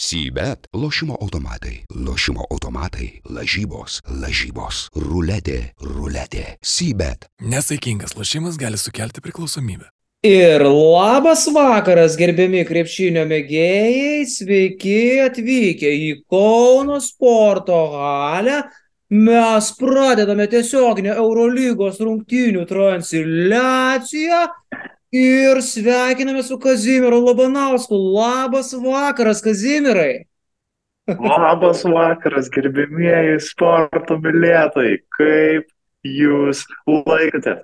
Sybet- 0.00 0.66
lošimo 0.82 1.16
automatai, 1.20 1.84
lošimo 2.06 2.44
automatai, 2.50 3.20
lažybos, 3.36 4.00
lažybos, 4.08 4.88
ruletė, 4.96 5.74
ruletė. 5.76 6.44
Sybet. 6.64 7.26
Nesaikingas 7.42 8.16
lošimas 8.16 8.56
gali 8.56 8.78
sukelti 8.80 9.20
priklausomybę. 9.20 9.90
Ir 10.24 10.64
labas 10.64 11.44
vakaras, 11.52 12.16
gerbiami 12.16 12.64
krepšinio 12.64 13.26
mėgėjai, 13.28 14.24
sveiki 14.24 15.20
atvykę 15.26 15.92
į 15.92 16.10
Kauno 16.32 16.96
sporto 17.04 17.82
halę. 17.92 18.62
Mes 19.10 19.70
pradedame 19.76 20.48
tiesioginę 20.48 21.12
Eurolygos 21.20 22.00
rungtynių 22.00 22.64
transliaciją 22.72 24.46
ir 25.12 25.60
sveikiname 25.62 26.42
su 26.42 26.58
Kazimiru 26.58 27.20
Labanausku. 27.26 27.94
Labas 27.94 28.72
vakaras, 28.72 29.42
Kazimirai. 29.42 30.24
Labas 31.06 31.84
vakaras, 31.84 32.50
gerbimieji 32.54 33.40
sporto 33.42 34.18
mylėtojai. 34.22 35.00
Kaip 35.18 35.70
jūs 36.06 36.64
laikote? 36.86 37.56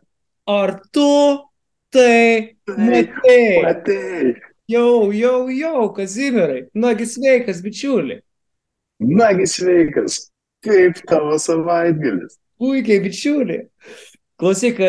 Ar 0.47 0.75
tu 0.93 1.11
tai 1.95 2.57
matei? 2.67 3.63
Matei. 3.63 4.35
Jau, 4.69 5.13
jau, 5.15 5.47
jau, 5.51 5.93
Kazimirai. 5.95 6.67
Nagi 6.75 7.07
sveikas, 7.07 7.63
bičiuli. 7.63 8.19
Nagi 8.99 9.47
sveikas. 9.47 10.27
Kaip 10.67 10.99
tavo 11.07 11.39
savaitgalis? 11.39 12.41
Puikiai, 12.59 13.03
bičiuli. 13.05 13.61
Klausyk, 14.37 14.77
e, 14.85 14.89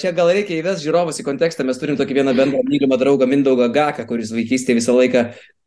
čia 0.00 0.08
gal 0.16 0.30
reikia 0.32 0.56
įvesti 0.56 0.86
žiūrovus 0.86 1.18
į 1.20 1.24
kontekstą. 1.26 1.66
Mes 1.68 1.76
turim 1.76 1.98
tokį 2.00 2.14
vieną 2.16 2.32
bendrą 2.32 2.62
mylimą 2.64 2.96
draugą 2.96 3.26
Mindaugą 3.28 3.66
Gaką, 3.74 4.06
kuris 4.08 4.30
vaikystėje 4.32 4.78
visą 4.78 4.94
laiką 4.96 5.24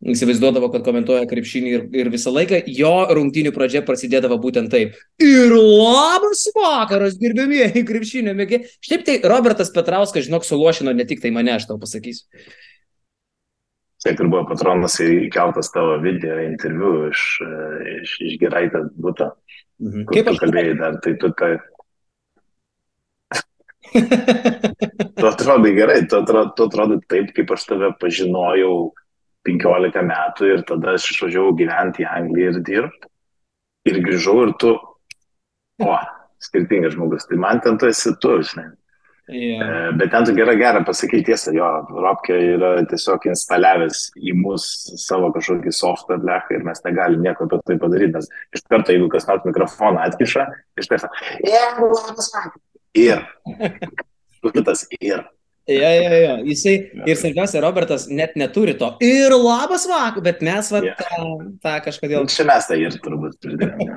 įsivaizduodavo, 0.09 0.71
kad 0.73 0.81
komentuoja 0.87 1.27
krepšinį 1.29 1.73
ir, 1.75 1.83
ir 1.93 2.09
visą 2.09 2.33
laiką 2.33 2.63
jo 2.73 2.93
rungtynių 3.13 3.51
pradžia 3.53 3.83
prasidėdavo 3.85 4.39
būtent 4.41 4.73
taip. 4.73 4.97
Ir 5.21 5.53
labas 5.53 6.41
vakaras, 6.57 7.19
gerbėmieji 7.21 7.83
krepšinio 7.85 8.33
mėgiai. 8.39 8.65
Štaip 8.81 9.05
tai 9.05 9.19
Robertas 9.29 9.69
Petrauskas, 9.75 10.25
žinok, 10.25 10.47
suluošino 10.47 10.95
ne 10.97 11.05
tik 11.05 11.21
tai 11.21 11.29
mane, 11.35 11.53
aš 11.53 11.69
tau 11.69 11.77
pasakysiu. 11.77 12.25
Taip 14.03 14.19
ir 14.19 14.27
buvo 14.27 14.41
patronas 14.49 14.97
įkeltas 15.05 15.69
tavo 15.71 15.99
video 16.01 16.39
interviu 16.43 17.11
iš, 17.11 17.27
iš, 17.99 18.17
iš 18.25 18.41
Geraitės 18.41 18.89
būto. 18.97 19.29
Mhm. 19.83 20.09
Kaip 20.09 20.33
aš 20.33 20.41
kalbėjai 20.41 20.73
dar, 20.81 20.97
tai 21.05 21.13
tu 21.21 21.29
tai... 21.37 21.53
Tu 23.93 25.27
atrodai 25.27 25.73
gerai, 25.75 26.01
tu 26.07 26.17
atrodai, 26.17 26.51
tu 26.57 26.67
atrodai 26.67 26.99
taip, 27.07 27.31
kaip 27.35 27.51
aš 27.55 27.65
tave 27.69 27.91
pažinojau 28.01 28.75
15 29.47 30.05
metų 30.07 30.51
ir 30.51 30.63
tada 30.67 30.95
aš 30.97 31.09
išvažiavau 31.13 31.55
gyventi 31.59 32.05
į 32.05 32.09
Angliją 32.09 32.53
ir 32.53 32.61
dirbti. 32.69 33.09
Ir 33.91 33.99
grįžau 34.05 34.37
ir 34.45 34.53
tu, 34.59 34.71
o, 35.83 35.97
skirtingas 36.43 36.95
žmogus. 36.95 37.27
Tai 37.27 37.39
man 37.43 37.59
ten 37.63 37.77
tu 37.79 37.89
esi 37.91 38.13
tu, 38.23 38.37
žinai. 38.47 38.69
E, 39.27 39.91
Bet 39.99 40.11
ten 40.11 40.25
tu 40.27 40.35
gerą 40.35 40.55
gerą 40.59 40.83
pasakyti 40.87 41.29
tiesą, 41.31 41.53
jo, 41.55 41.67
Robkė 42.03 42.39
yra 42.57 42.71
tiesiog 42.91 43.29
instaliavęs 43.31 44.01
į 44.19 44.35
mus 44.39 44.65
savo 44.99 45.31
kažkokį 45.35 45.71
softą 45.75 46.19
blechą 46.23 46.57
ir 46.57 46.67
mes 46.67 46.83
negalim 46.83 47.23
nieko 47.23 47.47
apie 47.47 47.61
tai 47.67 47.79
padaryti, 47.79 48.17
nes 48.17 48.27
iš 48.55 48.67
karto, 48.67 48.91
jeigu 48.91 49.07
kas 49.11 49.27
nors 49.29 49.47
mikrofoną 49.47 50.03
atkiša, 50.09 50.47
iš 50.79 50.91
karto, 50.91 51.11
"Yeah, 51.39 51.79
labas 52.95 53.23
vakaras." 53.45 54.55
ir, 54.55 54.63
tas 54.65 54.87
ir, 55.01 55.23
Ja, 55.65 55.87
ja, 55.95 56.09
ja. 56.19 56.31
Jisai 56.43 56.73
ir 57.07 57.15
svarbiausia, 57.15 57.61
Robertas 57.63 58.09
net 58.11 58.33
neturi 58.35 58.73
to. 58.75 58.97
Ir 58.99 59.31
labas 59.31 59.85
vakaras, 59.87 60.19
bet 60.25 60.41
mes 60.43 60.67
va, 60.73 60.81
Ja. 60.83 60.95
tą, 60.99 61.21
tą 61.63 61.77
kažkodėl. 61.85 62.25
čia 62.27 62.43
mes 62.43 62.67
tai 62.67 62.81
ir 62.81 62.91
turbūt 62.99 63.37
pridėjome. 63.39 63.95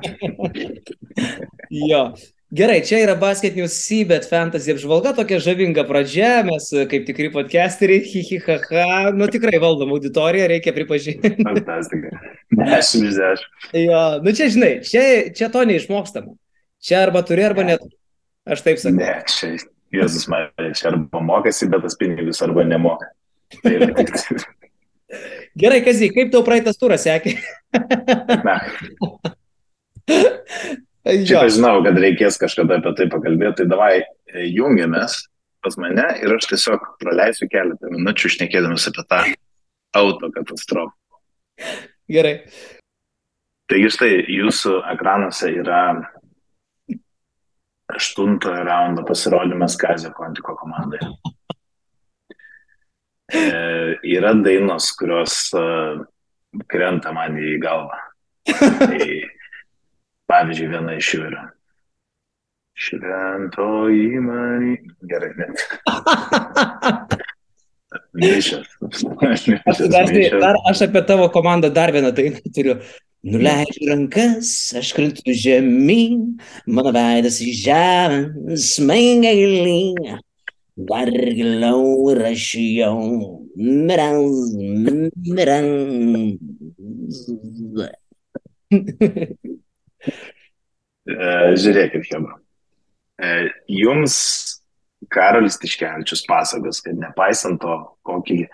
Jo. 1.71 2.13
Gerai, 2.55 2.77
čia 2.87 3.01
yra 3.03 3.17
Basket 3.19 3.57
News 3.59 3.73
Seabed 3.75 4.23
Fantasy 4.29 4.71
apžvalga, 4.71 5.11
tokia 5.17 5.35
žavinga 5.43 5.83
pradžia, 5.83 6.45
mes 6.47 6.69
e, 6.71 6.85
kaip 6.87 7.03
tikri 7.03 7.27
podcasteriai, 7.33 7.99
hihihaha, 8.07 9.11
nu 9.11 9.27
tikrai 9.27 9.59
valdom 9.59 9.91
auditoriją, 9.91 10.47
reikia 10.53 10.71
pripažinti. 10.71 11.33
Fantastika. 11.43 12.13
Dešimt 12.55 13.09
iš 13.09 13.19
dešimt. 13.19 13.67
Jo, 13.83 14.03
nu 14.23 14.31
čia 14.31 14.47
žinai, 14.55 14.71
čia, 14.87 15.03
čia 15.35 15.51
to 15.51 15.65
neišmokstama. 15.67 16.37
Čia 16.79 17.01
arba 17.09 17.19
turi, 17.27 17.43
arba 17.43 17.67
net. 17.67 17.83
Aš 18.47 18.63
taip 18.65 18.81
sakau. 18.81 18.97
Ne, 18.99 19.13
čia 19.31 19.55
Jėzus 19.95 20.27
man, 20.31 20.49
čia 20.75 20.91
arba 20.91 21.21
mokasi, 21.23 21.69
bet 21.71 21.85
tas 21.85 21.95
pinigus 21.99 22.43
arba 22.43 22.65
nemoka. 22.67 23.09
Tai 23.63 23.75
Gerai, 25.57 25.79
Kazy, 25.85 26.11
kaip 26.11 26.33
tau 26.33 26.43
praeitas 26.43 26.77
turas 26.79 27.05
sekė? 27.07 27.37
Na, 28.47 28.59
Jo. 31.07 31.23
Šiaip 31.23 31.45
aš 31.45 31.53
žinau, 31.55 31.77
kad 31.85 31.97
reikės 32.03 32.37
kažkada 32.41 32.81
apie 32.81 32.91
tai 32.97 33.05
pakalbėti, 33.11 33.61
tai 33.61 33.65
davai 33.71 33.91
e, 34.01 34.47
jungiamės 34.51 35.21
pas 35.63 35.77
mane 35.79 36.03
ir 36.19 36.33
aš 36.35 36.49
tiesiog 36.51 36.83
praleisiu 36.99 37.47
keletą 37.51 37.91
minučių 37.93 38.31
šnekėdamas 38.33 38.89
apie 38.91 39.05
tą 39.07 39.21
auto 39.95 40.29
katastrofą. 40.35 40.91
Gerai. 42.11 42.33
Taigi 43.71 43.91
štai 43.95 44.11
jūsų 44.35 44.77
ekranuose 44.95 45.53
yra 45.61 45.81
aštuntojo 47.95 48.63
raundo 48.67 49.05
pasirodymas 49.07 49.77
Kazio 49.79 50.11
Kontiko 50.15 50.55
komandai. 50.55 50.99
E, 53.33 53.41
yra 54.07 54.33
dainos, 54.43 54.91
kurios 54.99 55.35
e, 55.55 55.63
krenta 56.71 57.11
man 57.15 57.37
į 57.39 57.57
galvą. 57.63 57.99
Tai, 58.47 59.07
pavyzdžiui, 60.31 60.69
viena 60.71 60.95
iš 60.95 61.13
jų 61.15 61.23
yra. 61.27 61.45
Šventoji 62.77 64.21
Marija. 64.21 64.95
Gerai, 65.09 65.31
ne. 65.39 65.47
Mišas. 68.17 68.67
Aš, 69.25 69.45
dar, 69.91 70.11
dar, 70.41 70.59
aš 70.69 70.83
apie 70.87 71.01
tavo 71.07 71.27
komandą 71.33 71.71
dar 71.73 71.91
vieną 71.95 72.11
dainą 72.15 72.53
turiu. 72.53 72.77
Nuleidžiu 73.27 73.89
rankas, 73.89 74.49
aš 74.77 74.93
krintu 74.95 75.33
žemyn, 75.35 76.37
mano 76.69 76.91
veidas 76.95 77.41
į 77.43 77.51
žemę, 77.59 78.55
smengia 78.61 79.33
gilyn. 79.35 80.19
Dar 80.87 81.09
giliau 81.09 82.11
ir 82.13 82.19
aš 82.29 82.43
jau 82.61 83.01
mirans, 83.57 84.53
mirans. 85.25 87.17
Žiūrėkit, 91.07 92.03
Hebra. 92.11 92.35
E, 93.17 93.49
Jums 93.73 94.15
Karolis 95.09 95.57
Tiškevičius 95.61 96.23
pasakos, 96.29 96.81
kad 96.85 96.95
nepaisant 96.99 97.59
to, 97.63 97.75
kokį 98.07 98.45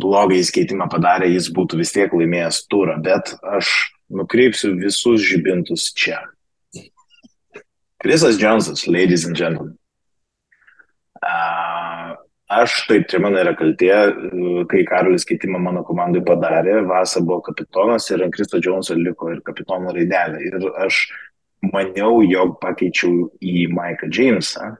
blogą 0.00 0.38
įskaitimą 0.40 0.88
padarė, 0.92 1.30
jis 1.34 1.50
būtų 1.54 1.80
vis 1.80 1.94
tiek 1.94 2.12
laimėjęs 2.12 2.64
turą, 2.70 2.98
bet 3.02 3.34
aš 3.56 3.72
nukreipsiu 4.10 4.74
visus 4.78 5.22
žibintus 5.24 5.90
čia. 5.96 6.20
Krisas 8.04 8.36
Džonsas, 8.36 8.86
ladies 8.86 9.24
and 9.24 9.36
gentlemen. 9.36 9.78
A, 11.24 11.64
Aš 12.54 12.82
taip, 12.84 13.06
čia 13.08 13.18
mano 13.24 13.38
yra 13.40 13.54
kaltė, 13.56 13.88
kai 14.68 14.82
Karolis 14.84 15.24
keitimą 15.24 15.58
mano 15.64 15.80
komandai 15.86 16.20
padarė, 16.26 16.82
Vasa 16.84 17.22
buvo 17.24 17.40
kapitonas 17.46 18.10
ir 18.12 18.22
ant 18.26 18.34
Kristo 18.36 18.60
Džonso 18.60 18.94
liko 18.98 19.30
ir 19.32 19.40
kapitono 19.46 19.94
raidelė. 19.96 20.42
Ir 20.50 20.66
aš 20.84 21.06
maniau, 21.72 22.20
jog 22.28 22.58
pakeičiau 22.60 23.30
į 23.40 23.64
Maiką 23.72 24.10
Jamesą, 24.12 24.74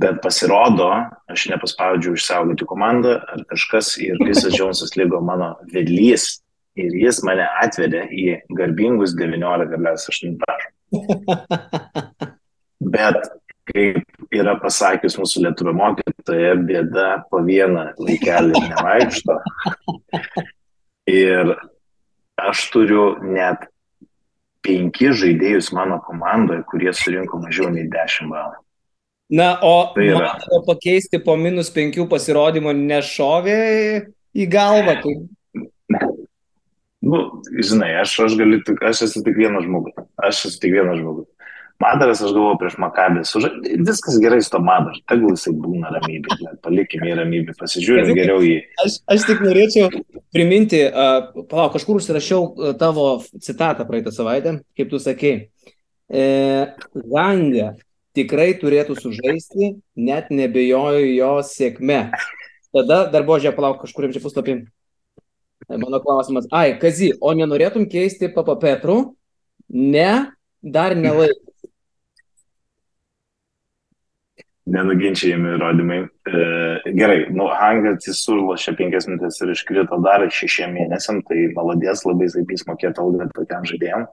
bet 0.00 0.20
pasirodo, 0.24 0.88
aš 1.30 1.48
nepaspaudžiau 1.52 2.16
išsaugoti 2.16 2.68
komandą 2.68 3.18
ar 3.20 3.42
kažkas 3.50 3.96
ir 4.00 4.20
Krisas 4.22 4.54
Džonsas 4.56 4.94
lygo 4.98 5.20
mano 5.24 5.54
vedlys 5.72 6.38
ir 6.80 6.94
jis 6.96 7.20
mane 7.26 7.46
atvedė 7.62 8.06
į 8.08 8.26
garbingus 8.56 9.14
19,8 9.18 10.38
taškų. 10.44 10.72
Bet 12.94 13.18
kaip 13.70 14.34
yra 14.34 14.56
pasakius 14.60 15.18
mūsų 15.20 15.44
lietuvių 15.46 15.74
mokytoja, 15.78 16.54
bėda 16.66 17.08
po 17.30 17.42
vieną 17.46 17.90
vaikelį 18.00 18.64
nevaikšto. 18.70 19.36
Ir 21.10 21.54
aš 22.40 22.64
turiu 22.72 23.04
net 23.24 23.68
penki 24.64 25.12
žaidėjus 25.16 25.70
mano 25.76 26.00
komandoje, 26.04 26.64
kurie 26.70 26.92
surinko 26.94 27.40
mažiau 27.42 27.70
nei 27.72 27.86
10 27.90 28.30
balų. 28.32 28.58
Na, 29.30 29.58
o 29.62 29.92
Tai 29.94 30.06
tavo 30.42 30.62
pakeisti 30.66 31.20
po 31.22 31.36
minus 31.38 31.70
penkių 31.70 32.08
pasirodymų 32.10 32.74
nešovė 32.74 33.58
į 34.34 34.46
galvą. 34.50 34.96
Tai... 35.04 35.12
Nu, 37.00 37.20
žinai, 37.54 37.92
aš, 38.02 38.16
aš, 38.26 38.34
galiu, 38.40 38.58
tik- 38.66 38.82
aš 38.84 39.04
esu 39.06 39.22
tik 39.24 39.38
vienas 39.38 39.62
žmogus. 39.64 39.94
Aš 40.18 40.48
esu 40.50 40.58
tik 40.62 40.74
vienas 40.74 40.98
žmogus. 40.98 41.28
Madaras, 41.80 42.20
aš 42.20 42.34
galvoju, 42.36 42.58
prieš 42.60 42.74
Makabį. 42.82 43.22
Suža... 43.24 43.48
Viskas 43.86 44.18
gerai 44.20 44.42
su 44.44 44.50
to 44.52 44.58
Madaru. 44.60 44.98
Tegul 45.08 45.32
jisai 45.32 45.54
būna 45.56 45.92
ramybė. 45.94 46.36
Palikime 46.66 47.08
į 47.08 47.14
ramybę, 47.22 47.54
pasižiūrėm 47.56 48.10
geriau 48.18 48.42
jį. 48.44 48.58
Aš, 48.84 48.98
aš 49.14 49.28
tik 49.30 49.40
norėčiau 49.46 49.88
priminti, 50.34 50.82
uh, 50.90 51.30
palauk, 51.48 51.72
kažkur 51.78 52.02
užsirašiau 52.02 52.74
tavo 52.82 53.06
citatą 53.46 53.86
praeitą 53.88 54.12
savaitę, 54.12 54.58
kaip 54.76 54.90
tu 54.92 55.00
sakei. 55.00 55.46
E, 56.10 56.26
Ganga 56.92 57.70
tikrai 58.16 58.52
turėtų 58.58 58.96
sužaisti, 58.98 59.74
net 59.96 60.30
nebejoju 60.34 61.14
jo 61.14 61.32
sėkme. 61.46 62.02
Tada 62.74 63.04
dar 63.10 63.26
buvo, 63.26 63.40
žiūrėk, 63.42 63.56
palauk, 63.58 63.80
kažkuriam 63.82 64.14
čia 64.14 64.22
puslapį. 64.22 64.60
Mano 65.70 66.00
klausimas, 66.02 66.48
ai, 66.54 66.74
Kazy, 66.80 67.12
o 67.20 67.32
nenorėtum 67.36 67.84
keisti 67.90 68.30
Papa 68.34 68.56
Petru? 68.58 69.14
Ne, 69.70 70.32
dar 70.62 70.96
nelaikas. 70.98 71.46
Nenuginčiajami 74.70 75.54
įrodymai. 75.56 76.00
E, 76.06 76.42
gerai, 76.94 77.20
nu, 77.34 77.48
Hangas 77.58 78.06
įsurlošė 78.10 78.76
penkias 78.78 79.08
minutės 79.08 79.40
ir 79.42 79.50
iškrito 79.54 79.98
dar 80.04 80.26
šešiem 80.30 80.76
mėnesiam, 80.76 81.22
tai 81.26 81.48
maladės 81.56 82.04
labai 82.06 82.28
zaipys 82.30 82.66
mokėti 82.68 83.02
algą 83.02 83.26
tokiam 83.34 83.66
žaidėjim. 83.66 84.06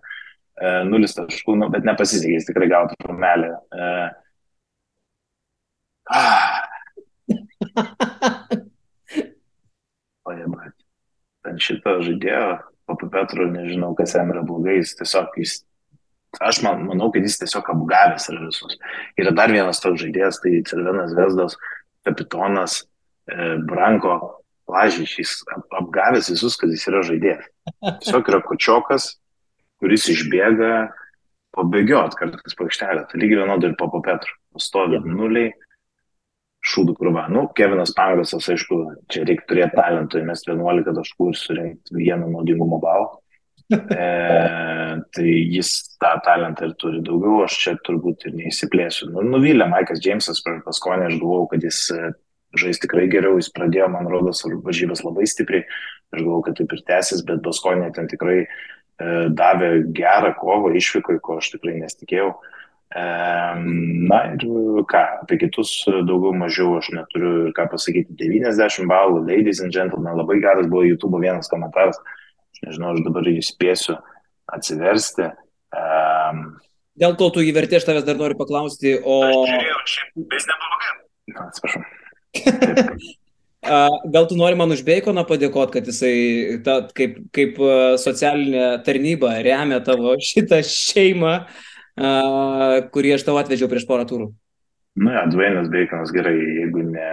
E, 0.58 0.72
nulis 0.90 1.14
taškų, 1.18 1.56
nu, 1.62 1.70
bet 1.74 1.86
nepasisekė, 1.86 2.34
jis 2.40 2.48
tikrai 2.50 2.70
gautų 2.72 2.98
trumelį. 3.04 3.52
E, 3.54 3.92
ah. 6.18 6.64
Pajabat. 10.28 10.74
Ant 11.48 11.64
šito 11.64 12.00
žaidėjo, 12.04 12.58
Papa 12.88 13.10
Petro, 13.12 13.46
nežinau, 13.52 13.94
kas 14.00 14.16
jam 14.18 14.32
yra 14.34 14.44
blogai, 14.48 14.80
jis 14.82 14.96
tiesiog 15.00 15.36
jis 15.40 15.60
Aš 16.44 16.60
man, 16.62 16.84
manau, 16.86 17.08
kad 17.14 17.24
jis 17.26 17.40
tiesiog 17.40 17.70
apgavęs 17.72 18.28
yra 18.30 18.42
visus. 18.46 18.76
Yra 19.18 19.32
dar 19.34 19.50
vienas 19.54 19.80
toks 19.82 20.04
žaidėjas, 20.04 20.42
tai 20.44 20.58
Cervenas 20.68 21.16
Vesdas, 21.18 21.56
kapitonas 22.06 22.82
e, 22.84 23.56
Branko 23.66 24.18
Lažys, 24.70 25.16
jis 25.18 25.32
apgavęs 25.80 26.30
visus, 26.34 26.58
kad 26.60 26.74
jis 26.74 26.84
yra 26.92 27.02
žaidėjas. 27.08 27.48
Tiesiog 28.04 28.30
yra 28.34 28.42
kočiokas, 28.46 29.14
kuris 29.82 30.08
išbėga 30.14 30.72
pabėgiot 31.58 32.18
kartais 32.18 32.58
po 32.58 32.68
aikštelę. 32.68 33.06
Tai 33.10 33.22
lygiai 33.22 33.44
vienodai 33.44 33.72
ir 33.72 33.78
po 33.80 33.90
Petru. 34.02 34.34
Stovi 34.62 35.00
nuliai, 35.06 35.52
šūdų 36.68 36.96
krūva. 36.98 37.28
Nu, 37.34 37.46
Kevinas 37.58 37.94
Pangosas, 37.98 38.48
aišku, 38.52 38.80
čia 39.12 39.24
reikia 39.28 39.46
turėti 39.50 39.78
talentų, 39.78 40.22
įmesti 40.24 40.52
11 40.54 40.98
taškų 40.98 41.32
ir 41.32 41.40
surinkti 41.40 41.98
vieną 41.98 42.30
naudingumo 42.34 42.80
balą. 42.84 43.10
E, 43.68 44.06
tai 45.14 45.28
jis 45.28 45.72
tą 46.00 46.14
talentą 46.24 46.70
ir 46.70 46.78
turi 46.80 47.02
daugiau, 47.04 47.42
aš 47.44 47.58
čia 47.66 47.74
turbūt 47.86 48.24
ir 48.30 48.38
neįsiplėsiu. 48.40 49.10
Nu, 49.12 49.26
nuvylė 49.28 49.68
Maikas 49.70 50.00
Džeimsas 50.04 50.40
per 50.46 50.62
paskonį, 50.66 51.10
aš 51.10 51.20
galvojau, 51.20 51.50
kad 51.52 51.68
jis 51.68 51.82
e, 51.92 52.14
žais 52.58 52.80
tikrai 52.82 53.10
geriau, 53.12 53.36
jis 53.38 53.52
pradėjo, 53.54 53.90
man 53.94 54.08
rodos, 54.10 54.46
varžybas 54.64 55.04
labai 55.04 55.28
stipriai, 55.30 55.68
aš 56.16 56.24
galvojau, 56.24 56.46
kad 56.48 56.58
taip 56.62 56.74
ir 56.78 56.84
tęsis, 56.88 57.26
bet 57.28 57.44
paskonė 57.46 57.92
ten 57.98 58.08
tikrai 58.10 58.40
e, 58.46 58.50
davė 58.98 59.72
gerą 59.96 60.34
kovą 60.40 60.72
išvykai, 60.78 61.20
ko 61.24 61.38
aš 61.42 61.52
tikrai 61.56 61.78
nesitikėjau. 61.82 62.32
E, 62.88 63.04
na 64.10 64.20
ir 64.32 64.46
ką, 64.90 65.02
apie 65.24 65.38
kitus 65.42 65.74
daugiau 65.88 66.32
mažiau 66.38 66.78
aš 66.80 66.94
neturiu 66.96 67.34
ir 67.48 67.56
ką 67.58 67.68
pasakyti. 67.74 68.16
90 68.20 68.88
balų, 68.90 69.26
ladies 69.28 69.62
and 69.62 69.76
gentlemen, 69.76 70.16
labai 70.18 70.40
geras 70.44 70.70
buvo 70.72 70.86
YouTube 70.88 71.20
vienas 71.22 71.52
komentaras. 71.52 72.00
E, 72.00 72.28
nežinau, 72.66 72.96
aš 72.96 73.04
dabar 73.06 73.28
jį 73.28 73.44
spėsiu 73.46 73.98
atsiversti. 74.56 75.30
Um, 75.76 76.58
Dėl 76.98 77.14
to 77.20 77.30
tu 77.36 77.44
įvertė, 77.46 77.78
aš 77.78 77.86
tavęs 77.86 78.08
dar 78.08 78.18
noriu 78.18 78.40
paklausti, 78.40 78.96
o... 78.98 79.20
Aš 79.28 79.52
žiūrėjau, 79.52 79.82
šiaip, 79.94 80.36
neblogai. 80.50 80.96
Na, 81.36 81.48
atsiprašau. 81.52 83.18
Gal 83.66 84.28
tu 84.30 84.38
nori 84.38 84.56
man 84.56 84.72
už 84.72 84.84
Beikoną 84.86 85.24
padėkoti, 85.28 85.74
kad 85.80 85.88
jisai 85.90 86.60
ta, 86.64 86.78
kaip, 86.96 87.18
kaip 87.36 87.58
socialinė 88.00 88.84
tarnyba 88.86 89.34
remia 89.46 89.80
tavo 89.84 90.14
šitą 90.30 90.62
šeimą, 90.66 91.40
kurį 92.94 93.16
aš 93.18 93.26
tau 93.28 93.40
atvežiau 93.42 93.70
prieš 93.72 93.88
porą 93.90 94.06
turų? 94.10 94.30
Na, 94.98 95.20
ja, 95.20 95.26
Dvainas 95.30 95.70
Beikonas 95.70 96.14
gerai, 96.14 96.38
jeigu 96.38 96.86
ne, 96.90 97.10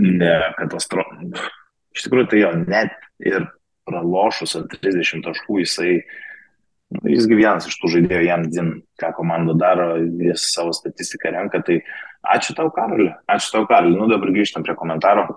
ne 0.00 0.32
katastrofa. 0.58 1.22
Iš 1.96 2.04
tikrųjų, 2.04 2.28
tai 2.32 2.42
jo 2.42 2.50
net 2.60 2.92
ir 3.24 3.46
pralošus 3.88 4.56
ant 4.58 4.74
30 4.74 5.24
taškų, 5.24 5.62
jisai, 5.62 5.92
nu, 5.96 6.27
jisgi 7.08 7.36
vienas 7.36 7.68
iš 7.68 7.78
tų 7.80 7.90
žaidėjų 7.96 8.26
jam 8.26 8.44
din, 8.52 8.70
ką 9.00 9.12
komanda 9.16 9.54
daro, 9.58 9.88
jis 9.98 10.48
savo 10.52 10.72
statistiką 10.76 11.32
renka, 11.34 11.60
tai 11.64 11.80
ačiū 12.34 12.56
tau, 12.56 12.70
Karoli, 12.74 13.10
ačiū 13.30 13.54
tau, 13.54 13.66
Karoli. 13.68 13.96
Nu, 13.98 14.08
dabar 14.10 14.32
grįžtam 14.34 14.64
prie 14.66 14.76
komentaro. 14.78 15.28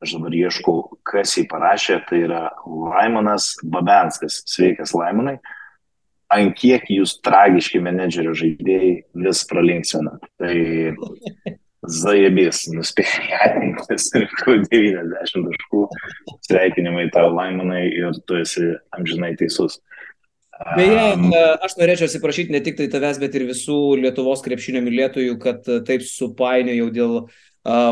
Aš 0.00 0.14
dabar 0.16 0.32
ieškau, 0.32 0.76
kas 1.04 1.34
jį 1.36 1.44
parašė, 1.50 1.98
tai 2.08 2.22
yra 2.24 2.44
Laimonas 2.64 3.52
Babenskas. 3.60 4.40
Sveikas, 4.48 4.94
Laimonai. 4.96 5.36
Ant 6.30 6.54
kiek 6.56 6.86
jūs 6.88 7.16
tragiški 7.26 7.82
menedžerio 7.82 8.32
žaidėjai 8.38 8.92
vis 9.26 9.42
pralinksminat. 9.50 10.24
Tai 10.40 10.54
Zajebės 11.90 12.66
nuspėjo 12.70 13.38
atminti, 13.40 13.96
surinkau 14.04 14.58
90 14.70 15.46
taškų. 15.50 15.84
Sveikinimai 16.46 17.06
tau, 17.12 17.30
Laimonai, 17.34 17.86
ir 17.88 18.16
tu 18.28 18.36
esi 18.40 18.66
amžinai 18.96 19.32
teisus. 19.40 19.80
Beje, 20.60 21.04
aš 21.64 21.76
norėčiau 21.80 22.06
atsiprašyti 22.10 22.52
ne 22.52 22.60
tik 22.60 22.76
tai 22.76 22.88
tavęs, 22.92 23.20
bet 23.22 23.36
ir 23.38 23.46
visų 23.48 23.76
Lietuvos 24.02 24.42
krepšinio 24.44 24.82
mylėtojų, 24.84 25.38
kad 25.40 25.64
taip 25.88 26.04
supainiojau 26.04 26.90
dėl 26.92 27.14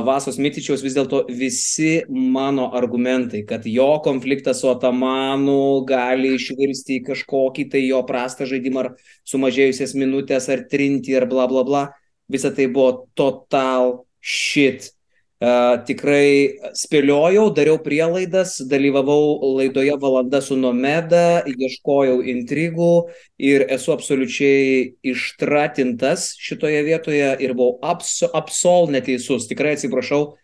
Vasos 0.04 0.38
Mitičiaus 0.40 0.80
vis 0.84 0.94
dėlto 0.96 1.22
visi 1.28 2.04
mano 2.08 2.70
argumentai, 2.76 3.42
kad 3.48 3.66
jo 3.68 3.88
konfliktas 4.04 4.62
su 4.62 4.70
Atamanu 4.72 5.84
gali 5.88 6.34
išvirsti 6.36 6.98
į 6.98 7.06
kažkokį 7.10 7.66
tai 7.72 7.82
jo 7.84 8.00
prastą 8.08 8.48
žaidimą 8.48 8.84
ar 8.84 8.90
sumažėjusias 9.28 9.92
minutės 9.96 10.48
ar 10.52 10.64
trinti 10.72 11.16
ar 11.16 11.28
bla 11.28 11.44
bla 11.48 11.64
bla 11.68 11.82
visa 12.28 12.52
tai 12.52 12.68
buvo 12.68 13.08
total 13.16 14.04
shit. 14.20 14.92
Tikrai 15.38 16.58
spėliojau, 16.74 17.44
dariau 17.54 17.78
prielaidas, 17.78 18.56
dalyvavau 18.66 19.38
laidoje 19.60 19.94
valanda 20.02 20.40
su 20.42 20.56
Nomeda, 20.58 21.44
ieškojau 21.46 22.24
intrigų 22.26 23.06
ir 23.38 23.62
esu 23.70 23.94
absoliučiai 23.94 24.98
ištratintas 25.06 26.32
šitoje 26.42 26.82
vietoje 26.88 27.30
ir 27.38 27.54
buvau 27.54 27.78
abso, 27.86 28.26
absol 28.34 28.90
neteisus. 28.90 29.46
Tikrai 29.46 29.76
atsiprašau, 29.78 30.34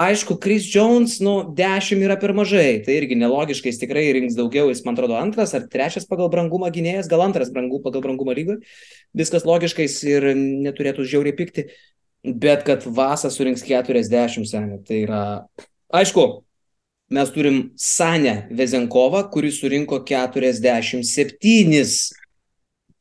Aišku, 0.00 0.38
Chris 0.40 0.64
Jones, 0.72 1.18
nu, 1.20 1.52
10 1.52 2.00
yra 2.00 2.16
per 2.16 2.32
mažai, 2.32 2.80
tai 2.82 2.96
irgi 2.96 3.18
nelogiškai, 3.20 3.68
jis 3.68 3.80
tikrai 3.82 4.06
rinks 4.16 4.34
daugiau, 4.34 4.70
jis 4.72 4.80
man 4.86 4.96
atrodo 4.96 5.18
antras 5.20 5.52
ar 5.52 5.66
trečias 5.70 6.08
pagal 6.08 6.30
brangumą 6.32 6.70
gynėjas, 6.72 7.10
gal 7.12 7.20
antras 7.20 7.52
brangų 7.52 7.82
pagal 7.84 8.00
brangumą 8.00 8.32
lygoj, 8.38 8.62
viskas 9.12 9.44
logiškais 9.44 9.98
ir 10.08 10.26
neturėtų 10.40 11.04
žiauriai 11.12 11.36
pikti, 11.36 11.66
bet 12.24 12.64
kad 12.66 12.86
Vasa 12.86 13.30
surinks 13.30 13.64
40 13.66 14.46
senė, 14.48 14.78
tai 14.86 15.02
yra, 15.06 15.22
aišku, 15.92 16.26
mes 17.12 17.32
turim 17.34 17.62
Sanę 17.76 18.46
Vezenkovą, 18.50 19.24
kuris 19.32 19.60
surinko 19.60 20.02
47. 20.06 21.82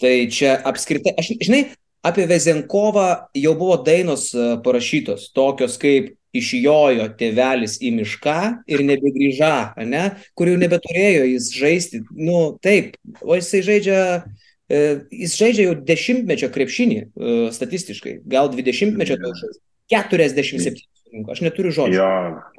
Tai 0.01 0.15
čia 0.33 0.55
apskritai, 0.65 1.13
aš, 1.21 1.35
žinai, 1.45 1.61
apie 2.01 2.25
Vezenkovą 2.25 3.07
jau 3.37 3.53
buvo 3.59 3.77
dainos 3.85 4.31
parašytos, 4.65 5.29
tokios 5.37 5.77
kaip 5.81 6.15
išjojo 6.35 7.09
tėvelis 7.19 7.77
į 7.83 7.91
mišką 7.97 8.37
ir 8.71 8.83
nebegrįža, 8.87 9.55
ne, 9.87 10.03
kur 10.37 10.49
jau 10.51 10.59
nebeturėjo 10.59 11.25
jis 11.33 11.49
žaisti. 11.55 12.01
Nu, 12.15 12.55
taip, 12.63 12.95
o 13.21 13.35
jisai 13.37 13.61
žaidžia, 13.67 13.99
e, 13.99 14.49
jis 14.71 15.35
žaidžia 15.39 15.67
jau 15.67 15.75
dešimtmečio 15.87 16.51
krepšinį 16.53 16.97
e, 17.01 17.35
statistiškai, 17.55 18.21
gal 18.31 18.51
dvidešimtmečio 18.53 19.19
daugiau. 19.21 19.53
47. 19.91 20.83
Aš 21.31 21.41
neturiu 21.43 21.73
žodžių. 21.75 21.95
Jo, 21.97 22.11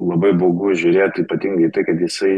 labai 0.03 0.33
baugu 0.37 0.75
žiūrėti 0.77 1.23
ypatingai 1.25 1.71
tai, 1.73 1.85
kad 1.87 2.01
jisai 2.03 2.33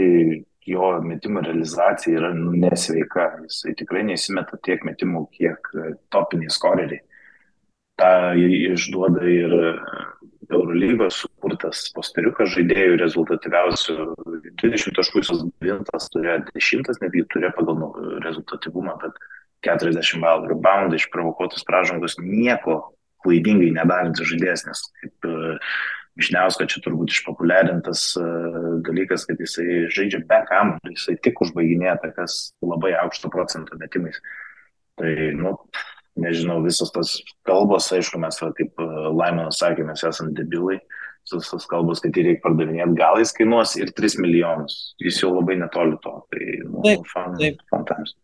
jo 0.66 0.92
metimo 1.04 1.44
realizacija 1.44 2.22
yra 2.22 2.32
nesveika. 2.36 3.28
Jisai 3.44 3.76
tikrai 3.82 4.06
nesimeta 4.08 4.58
tiek 4.64 4.86
metimų, 4.88 5.26
kiek 5.36 5.72
topiniai 6.16 6.54
skoreriai. 6.54 7.04
Ta 8.00 8.10
išduoda 8.36 9.28
ir 9.28 9.54
Eurolygos 10.52 11.24
sukurtas 11.24 11.88
posteriukas 11.96 12.52
žaidėjų 12.54 12.98
rezultatyviausių 13.02 13.96
20 14.62 14.98
taškų 14.98 15.24
jis 15.24 15.46
devintas 15.64 16.10
turėjo 16.14 16.36
10, 16.52 16.92
netgi 17.02 17.24
turėjo 17.34 17.54
pagal 17.58 17.80
nu, 17.82 17.90
rezultatyvumą, 18.26 18.94
bet 19.02 19.18
40 19.66 20.22
balų 20.24 20.52
reboundai 20.52 21.00
išprovokuotus 21.00 21.66
pražangus 21.68 22.20
nieko 22.22 22.82
klaidingai 23.26 23.72
nedarantis 23.74 24.28
žaidėjas, 24.30 24.66
nes 24.68 24.82
kaip 25.02 25.30
Mišniauska 26.16 26.68
čia 26.72 26.80
turbūt 26.80 27.12
išpopuliarintas 27.12 28.14
dalykas, 28.88 29.26
kad 29.28 29.42
jisai 29.42 29.90
žaidžia 29.92 30.22
be 30.30 30.38
kamuolio, 30.48 30.94
jisai 30.94 31.18
tik 31.20 31.42
užbaiginėja 31.44 31.98
takas 32.06 32.38
labai 32.64 32.94
aukšto 33.02 33.32
procento 33.34 33.76
metimais. 33.82 34.22
Tai, 34.96 35.12
nu, 35.36 35.58
nežinau, 36.16 36.62
visos 36.64 36.92
tos 36.96 37.18
kalbos, 37.48 37.90
aišku, 37.92 38.20
mes, 38.22 38.38
va, 38.42 38.52
kaip 38.56 38.80
e, 38.80 38.86
Laimonas 39.12 39.60
sakė, 39.60 39.86
mes 39.88 40.04
esame 40.08 40.32
debilai, 40.38 40.78
visos 41.26 41.50
tos 41.52 41.68
kalbos, 41.68 42.02
kad 42.04 42.16
jį 42.16 42.30
reikia 42.30 42.44
pardavinėti, 42.46 42.96
gal 43.00 43.20
jis 43.20 43.36
kainuos 43.36 43.76
ir 43.80 43.92
3 43.98 44.22
milijonus, 44.24 44.78
jis 45.04 45.20
jau 45.24 45.34
labai 45.36 45.58
netoli 45.60 46.00
to, 46.06 46.16
tai, 46.32 46.46
nu, 46.64 46.84
Taip, 46.86 47.10
fan, 47.12 47.36
taip. 47.42 47.60
fan 47.72 47.84
times. 47.92 48.16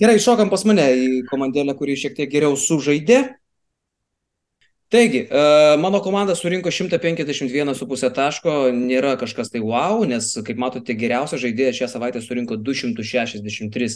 Gerai, 0.00 0.16
šokam 0.24 0.48
pas 0.48 0.62
mane 0.64 0.86
į 0.96 1.08
komandėlę, 1.28 1.74
kuri 1.76 1.98
šiek 2.00 2.14
tiek 2.16 2.30
geriau 2.32 2.56
sužaidė. 2.56 3.18
Taigi, 4.92 5.22
e, 5.24 5.42
mano 5.80 6.00
komanda 6.04 6.34
surinko 6.36 6.68
151,5 6.72 8.10
taško, 8.16 8.54
nėra 8.76 9.14
kažkas 9.20 9.52
tai 9.52 9.60
wow, 9.64 10.02
nes, 10.08 10.30
kaip 10.44 10.58
matote, 10.60 10.96
geriausia 10.96 11.40
žaidėja 11.40 11.76
šią 11.78 11.88
savaitę 11.94 12.20
surinko 12.24 12.56
263. 12.60 13.88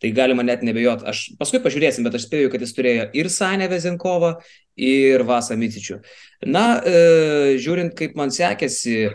Tai 0.00 0.10
galima 0.16 0.42
net 0.46 0.62
nebejot. 0.64 1.04
Aš 1.06 1.26
paskui 1.38 1.60
pažiūrėsim, 1.62 2.06
bet 2.06 2.16
aš 2.16 2.24
spėju, 2.24 2.50
kad 2.50 2.62
jis 2.64 2.74
turėjo 2.74 3.10
ir 3.20 3.28
Sanę 3.30 3.68
Vezinkovą, 3.70 4.32
ir 4.78 5.26
Vasą 5.28 5.58
Micičių. 5.60 6.00
Na, 6.46 6.64
e, 6.78 7.58
žiūrint, 7.60 7.94
kaip 7.98 8.14
man 8.18 8.32
sekėsi, 8.34 9.10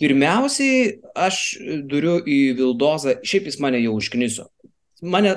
pirmiausiai 0.00 0.98
aš 1.16 1.42
duriu 1.88 2.18
į 2.20 2.40
Vildozą, 2.58 3.20
šiaip 3.22 3.48
jis 3.52 3.60
mane 3.62 3.80
jau 3.84 3.94
užkniso. 4.00 4.48
Mane 5.02 5.36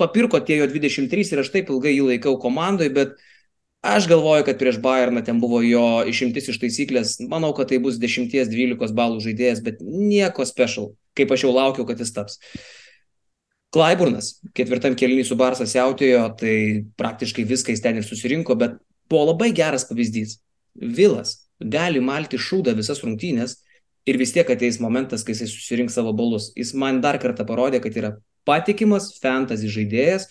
papirko 0.00 0.40
tie 0.40 0.56
jo 0.60 0.66
23 0.70 1.34
ir 1.34 1.42
aš 1.42 1.52
taip 1.52 1.70
ilgai 1.70 1.92
jį 1.96 2.08
laikau 2.14 2.38
komandoje, 2.40 2.92
bet 2.94 3.18
Aš 3.82 4.06
galvoju, 4.06 4.44
kad 4.46 4.58
prieš 4.58 4.76
Bayerną 4.78 5.24
ten 5.26 5.40
buvo 5.42 5.58
jo 5.66 6.04
išimtis 6.06 6.46
iš 6.52 6.60
taisyklės. 6.62 7.16
Manau, 7.26 7.50
kad 7.50 7.66
tai 7.72 7.80
bus 7.82 7.96
10-12 7.98 8.94
balų 8.94 9.18
žaidėjas, 9.24 9.58
bet 9.66 9.80
nieko 9.82 10.46
special, 10.46 10.92
kaip 11.18 11.34
aš 11.34 11.42
jau 11.42 11.50
laukiau, 11.50 11.86
kad 11.88 11.98
jis 11.98 12.14
taps. 12.14 12.38
Klaiburnas 13.74 14.36
ketvirtam 14.54 14.94
kelnį 14.94 15.24
su 15.26 15.34
Barsas 15.40 15.74
jautėjo, 15.74 16.22
tai 16.38 16.54
praktiškai 17.00 17.42
viską 17.48 17.74
jis 17.74 17.82
ten 17.82 17.98
ir 17.98 18.06
susirinko, 18.06 18.54
bet 18.60 18.78
buvo 19.10 19.32
labai 19.32 19.50
geras 19.50 19.88
pavyzdys. 19.90 20.38
Vilas 20.78 21.40
gali 21.58 21.98
malti 21.98 22.38
šūdą 22.38 22.76
visas 22.78 23.02
rungtynės 23.02 23.56
ir 24.06 24.20
vis 24.20 24.30
tiek 24.36 24.46
ateis 24.46 24.78
momentas, 24.78 25.26
kai 25.26 25.34
jisai 25.34 25.50
susirinks 25.50 25.98
savo 25.98 26.14
balus. 26.14 26.52
Jis 26.54 26.70
man 26.78 27.02
dar 27.02 27.18
kartą 27.18 27.48
parodė, 27.50 27.82
kad 27.82 27.98
yra 27.98 28.14
patikimas 28.48 29.12
fantasy 29.22 29.70
žaidėjas, 29.72 30.28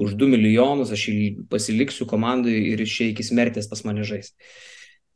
už 0.00 0.16
2 0.16 0.30
milijonus 0.32 0.92
aš 0.94 1.06
pasiliksiu 1.52 2.06
komandai 2.08 2.56
ir 2.72 2.80
išeikis 2.80 3.32
mertės 3.36 3.68
pas 3.68 3.82
mane 3.84 4.06
žais. 4.08 4.32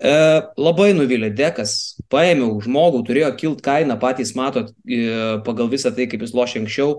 E, 0.02 0.12
labai 0.58 0.90
nuvylė 0.92 1.30
Dekas, 1.32 1.96
paėmiau 2.12 2.58
žmogų, 2.60 3.04
turėjo 3.06 3.30
kilt 3.40 3.62
kainą, 3.64 3.96
patys 4.02 4.34
matot 4.36 4.72
e, 4.84 5.40
pagal 5.46 5.70
visą 5.72 5.94
tai, 5.94 6.08
kaip 6.10 6.24
jis 6.26 6.34
lošia 6.36 6.60
anksčiau, 6.64 6.98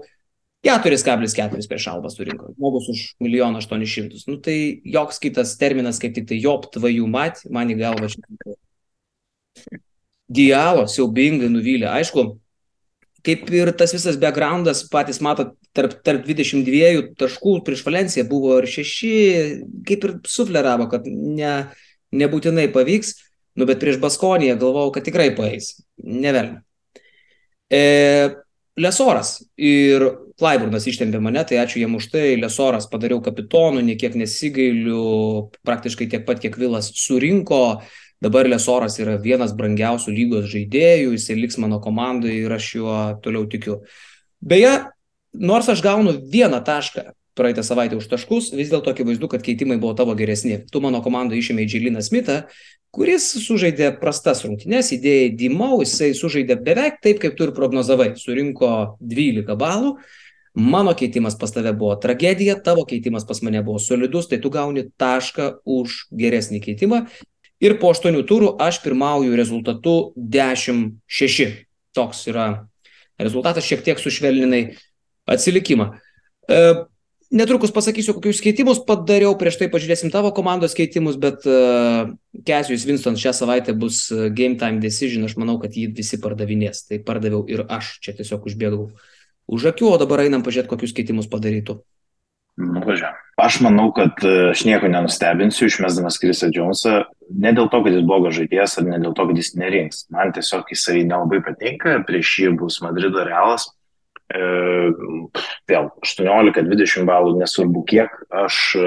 4,4 0.65 1.67
prieš 1.69 1.87
albas 1.91 2.15
surinko, 2.17 2.55
žmogus 2.55 2.87
už 2.89 3.01
1 3.21 3.59
800 3.59 3.85
000. 3.85 4.23
Nu 4.31 4.39
tai 4.41 4.81
joks 4.81 5.21
kitas 5.21 5.53
terminas, 5.61 5.99
kaip 6.01 6.15
tik 6.15 6.25
tai 6.31 6.39
jop 6.41 6.71
tvajų 6.73 7.05
mat, 7.05 7.43
man 7.53 7.69
į 7.69 7.77
galvą 7.83 8.09
šitą. 8.09 8.55
Dialo 10.25 10.87
siaubingai 10.89 11.51
nuvylė. 11.53 11.85
Aišku, 11.91 12.39
kaip 13.25 13.49
ir 13.53 13.71
tas 13.77 13.93
visas 13.95 14.19
backgroundas, 14.21 14.83
patys 14.91 15.21
matot, 15.23 15.55
tarp, 15.75 15.97
tarp 16.05 16.27
22 16.27 17.15
taškų 17.19 17.57
prieš 17.65 17.83
Valenciją 17.87 18.27
buvo 18.29 18.59
ir 18.61 18.69
6, 18.69 19.65
kaip 19.87 20.07
ir 20.07 20.15
sufleravo, 20.29 20.87
kad 20.91 21.07
ne, 21.09 21.55
nebūtinai 22.15 22.67
pavyks, 22.75 23.15
nu 23.59 23.67
bet 23.69 23.81
prieš 23.81 23.99
Baskoniją 24.03 24.57
galvojau, 24.61 24.93
kad 24.95 25.07
tikrai 25.07 25.31
paeis. 25.37 25.73
Nevelna. 25.97 26.61
E, 27.71 27.81
Lesoras 28.75 29.39
ir 29.55 30.03
Klaiburnas 30.35 30.83
ištempė 30.89 31.21
mane, 31.23 31.45
tai 31.47 31.61
ačiū 31.61 31.79
jam 31.79 31.95
už 31.95 32.09
tai. 32.11 32.25
Lesoras 32.35 32.89
padariau 32.91 33.21
kapitonu, 33.23 33.79
niekiek 33.85 34.17
nesigailiu, 34.19 35.51
praktiškai 35.63 36.09
tiek 36.11 36.25
pat, 36.27 36.41
kiek 36.43 36.57
Vilas 36.59 36.91
surinko. 36.99 37.79
Dabar 38.25 38.47
Lesoras 38.49 38.95
yra 38.97 39.19
vienas 39.21 39.51
brangiausių 39.53 40.09
lygos 40.09 40.47
žaidėjų, 40.49 41.11
jisai 41.13 41.35
liks 41.37 41.59
mano 41.61 41.77
komandoje 41.83 42.39
ir 42.41 42.53
aš 42.55 42.69
juo 42.79 42.95
toliau 43.21 43.45
tikiu. 43.45 43.83
Beje, 44.41 44.71
nors 45.37 45.69
aš 45.69 45.83
gaunu 45.85 46.15
vieną 46.33 46.63
tašką 46.65 47.11
praeitą 47.37 47.61
savaitę 47.67 47.99
už 47.99 48.07
taškus, 48.09 48.49
vis 48.55 48.71
dėlto 48.71 48.95
akivaizdu, 48.95 49.29
kad 49.29 49.43
keitimai 49.45 49.77
buvo 49.77 49.93
tavo 49.93 50.15
geresni. 50.17 50.61
Tu 50.71 50.81
mano 50.81 51.03
komandoje 51.05 51.43
išėmė 51.43 51.67
Džiliną 51.67 52.01
Smithą, 52.01 52.39
kuris 52.95 53.27
sužaidė 53.43 53.91
prastas 53.99 54.41
rungtynes, 54.47 54.89
idėjai 54.95 55.29
Dimau, 55.37 55.83
jisai 55.83 56.13
sužaidė 56.17 56.57
beveik 56.65 57.01
taip, 57.03 57.19
kaip 57.21 57.35
tu 57.37 57.45
ir 57.45 57.53
prognozavai. 57.53 58.13
Surinko 58.17 58.71
12 59.03 59.59
balų. 59.59 59.97
Mano 60.55 60.95
keitimas 60.95 61.35
pas 61.35 61.51
tave 61.51 61.75
buvo 61.75 61.93
tragedija, 61.99 62.55
tavo 62.63 62.87
keitimas 62.87 63.27
pas 63.27 63.43
mane 63.43 63.59
buvo 63.61 63.77
solidus, 63.83 64.29
tai 64.31 64.39
tu 64.39 64.49
gauni 64.49 64.87
tašką 64.97 65.49
už 65.67 66.05
geresnį 66.15 66.63
keitimą. 66.63 67.03
Ir 67.63 67.77
po 67.79 67.93
8 67.93 68.17
turų 68.27 68.55
aš 68.61 68.81
pirmauju 68.83 69.37
rezultatu 69.37 69.95
10-6. 70.17 71.61
Toks 71.95 72.25
yra 72.31 72.47
rezultatas, 73.21 73.63
šiek 73.63 73.85
tiek 73.85 74.01
sušvelninai 74.01 74.65
atsilikimą. 75.31 75.93
E, 76.51 76.59
Netrukus 77.35 77.71
pasakysiu, 77.73 78.13
kokius 78.15 78.37
keitimus 78.39 78.77
padariau, 78.85 79.33
prieš 79.39 79.57
tai 79.59 79.67
pažiūrėsim 79.73 80.11
tavo 80.13 80.29
komandos 80.35 80.75
keitimus, 80.77 81.17
bet 81.19 81.41
uh, 81.49 82.11
Kesijus 82.45 82.85
Winston 82.85 83.17
šią 83.17 83.33
savaitę 83.33 83.73
bus 83.75 84.05
game 84.37 84.59
time 84.61 84.77
decision, 84.79 85.25
aš 85.25 85.33
manau, 85.41 85.57
kad 85.59 85.73
jį 85.73 85.89
visi 85.97 86.19
pardavinės. 86.21 86.85
Tai 86.85 87.01
pardaviau 87.07 87.41
ir 87.49 87.65
aš 87.65 87.95
čia 88.05 88.13
tiesiog 88.15 88.45
užbėgau 88.45 88.85
už 89.51 89.67
akių, 89.73 89.89
o 89.89 89.99
dabar 89.99 90.21
einam 90.23 90.45
pažiūrėti, 90.45 90.69
kokius 90.69 90.93
keitimus 90.95 91.27
padarytų. 91.31 91.79
Nu, 92.61 92.85
važiuoju. 92.85 93.17
Aš 93.41 93.57
manau, 93.65 93.89
kad 93.97 94.21
aš 94.23 94.63
nieko 94.69 94.87
nenustebinsiu, 94.87 95.65
išmesdamas 95.67 96.21
Krisą 96.21 96.47
Džonsą, 96.53 97.01
ne 97.29 97.53
dėl 97.55 97.69
to, 97.71 97.81
kad 97.85 97.93
jis 97.93 98.05
blogas 98.05 98.35
žaidėjas, 98.37 98.77
ar 98.79 98.87
ne 98.89 98.99
dėl 99.03 99.15
to, 99.17 99.25
kad 99.29 99.39
jis 99.39 99.55
nerinks. 99.59 100.03
Man 100.13 100.33
tiesiog 100.35 100.69
jisai 100.73 101.03
nelabai 101.03 101.41
patinka, 101.45 101.97
prieš 102.07 102.35
jį 102.43 102.53
bus 102.59 102.81
Madrido 102.85 103.23
realas. 103.27 103.67
E, 104.25 104.41
vėl 105.69 105.89
18-20 106.01 107.05
balų, 107.09 107.35
nesvarbu 107.41 107.83
kiek, 107.89 108.13
aš 108.45 108.61
e, 108.79 108.85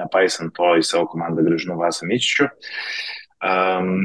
nepaisant 0.00 0.52
to 0.56 0.74
į 0.80 0.84
savo 0.86 1.08
komandą 1.12 1.44
grįžinu 1.46 1.78
Vasą 1.80 2.08
Myčičių. 2.10 2.50
Um, 3.42 4.04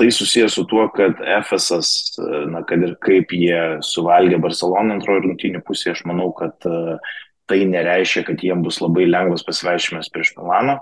tai 0.00 0.08
susijęs 0.12 0.54
su 0.56 0.64
tuo, 0.68 0.86
kad 0.94 1.18
Efesas, 1.38 2.16
na, 2.52 2.62
kad 2.68 2.84
ir 2.84 2.94
kaip 3.02 3.32
jie 3.34 3.82
suvalgė 3.84 4.38
Barceloną 4.40 4.98
antrojo 4.98 5.24
rungtynių 5.24 5.62
pusėje, 5.66 5.96
aš 5.96 6.02
manau, 6.08 6.30
kad 6.36 6.68
uh, 6.68 7.00
tai 7.46 7.62
nereiškia, 7.70 8.24
kad 8.26 8.42
jiems 8.42 8.66
bus 8.66 8.80
labai 8.82 9.06
lengvas 9.08 9.44
pasivaišymas 9.46 10.10
prieš 10.12 10.34
Milano. 10.38 10.80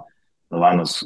Milanas 0.55 1.01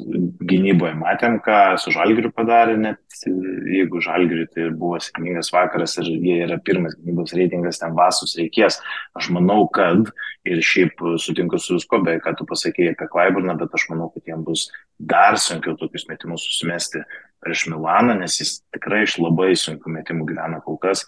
gynyboje 0.45 0.93
matėm, 0.99 1.39
ką 1.43 1.77
su 1.81 1.93
Žalgiriu 1.93 2.29
padarė, 2.35 2.75
net 2.77 3.23
jeigu 3.25 4.01
Žalgiriu 4.03 4.45
tai 4.53 4.67
buvo 4.69 4.99
sėkmingas 5.01 5.49
vakaras 5.53 5.97
ir 6.01 6.09
jie 6.11 6.37
yra 6.45 6.59
pirmas 6.61 6.95
gynybos 6.99 7.33
reitingas, 7.37 7.81
ten 7.81 7.95
vasus 7.97 8.35
reikės. 8.39 8.79
Aš 9.17 9.31
manau, 9.35 9.63
kad 9.73 10.11
ir 10.47 10.61
šiaip 10.65 11.01
sutinku 11.21 11.59
su 11.61 11.79
visko, 11.79 12.01
be 12.05 12.19
ką 12.23 12.35
tu 12.37 12.47
pasakėjai 12.49 12.93
apie 12.93 13.09
Klaiburną, 13.11 13.57
bet 13.59 13.73
aš 13.75 13.89
manau, 13.91 14.11
kad 14.13 14.29
jiems 14.29 14.45
bus 14.45 14.67
dar 14.99 15.39
sunkiau 15.41 15.77
tokius 15.79 16.05
metimus 16.11 16.45
susimesti 16.45 17.03
prieš 17.43 17.67
Milaną, 17.71 18.19
nes 18.21 18.39
jis 18.41 18.59
tikrai 18.75 19.05
iš 19.07 19.17
labai 19.23 19.55
sunkių 19.57 19.97
metimų 19.99 20.29
gyvena 20.29 20.61
kol 20.65 20.77
kas. 20.81 21.07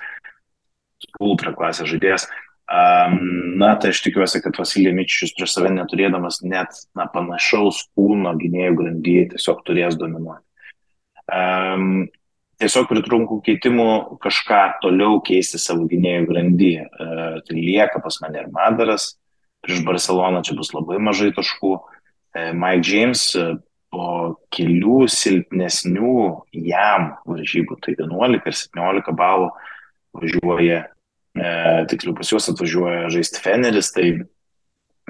Ultra 1.21 1.53
klasės 1.57 1.89
žaidėjas. 1.91 2.27
Na, 2.71 3.73
tai 3.75 3.89
aš 3.91 3.99
tikiuosi, 4.05 4.39
kad 4.43 4.55
Vasilijai 4.55 4.95
Mičius 4.95 5.33
prieš 5.35 5.57
save 5.57 5.73
neturėdamas 5.75 6.39
net 6.45 6.77
na, 6.95 7.07
panašaus 7.11 7.81
kūno 7.97 8.31
gynėjų 8.39 8.77
grandyje 8.77 9.25
tiesiog 9.33 9.63
turės 9.67 9.97
dominuoti. 9.99 10.45
Um, 11.31 12.05
tiesiog 12.61 12.87
pritrunkų 12.87 13.41
keitimų 13.43 13.87
kažką 14.23 14.61
toliau 14.85 15.19
keisti 15.25 15.59
savo 15.59 15.83
gynėjų 15.91 16.29
grandyje. 16.29 16.85
Uh, 16.87 17.41
tai 17.47 17.57
lieka 17.57 17.99
pas 18.03 18.21
mane 18.23 18.39
ir 18.39 18.47
Madaras, 18.55 19.09
prieš 19.65 19.83
Barceloną 19.87 20.43
čia 20.47 20.55
bus 20.55 20.71
labai 20.75 21.01
mažai 21.03 21.33
taškų. 21.35 21.73
Uh, 21.75 22.53
Mike 22.55 22.87
James 22.87 23.25
uh, 23.35 23.57
po 23.91 24.07
kelių 24.55 25.03
silpnesnių 25.11 26.15
jam 26.55 27.11
varžybų, 27.27 27.81
tai 27.83 27.99
11 27.99 28.47
ir 28.47 28.59
17 28.63 29.15
balų 29.19 29.51
važiuoja 30.15 30.85
tiksliau 31.35 32.15
pas 32.17 32.29
juos 32.31 32.49
atvažiuoja 32.51 33.09
žaisti 33.13 33.41
Feneris, 33.43 33.91
tai 33.95 34.07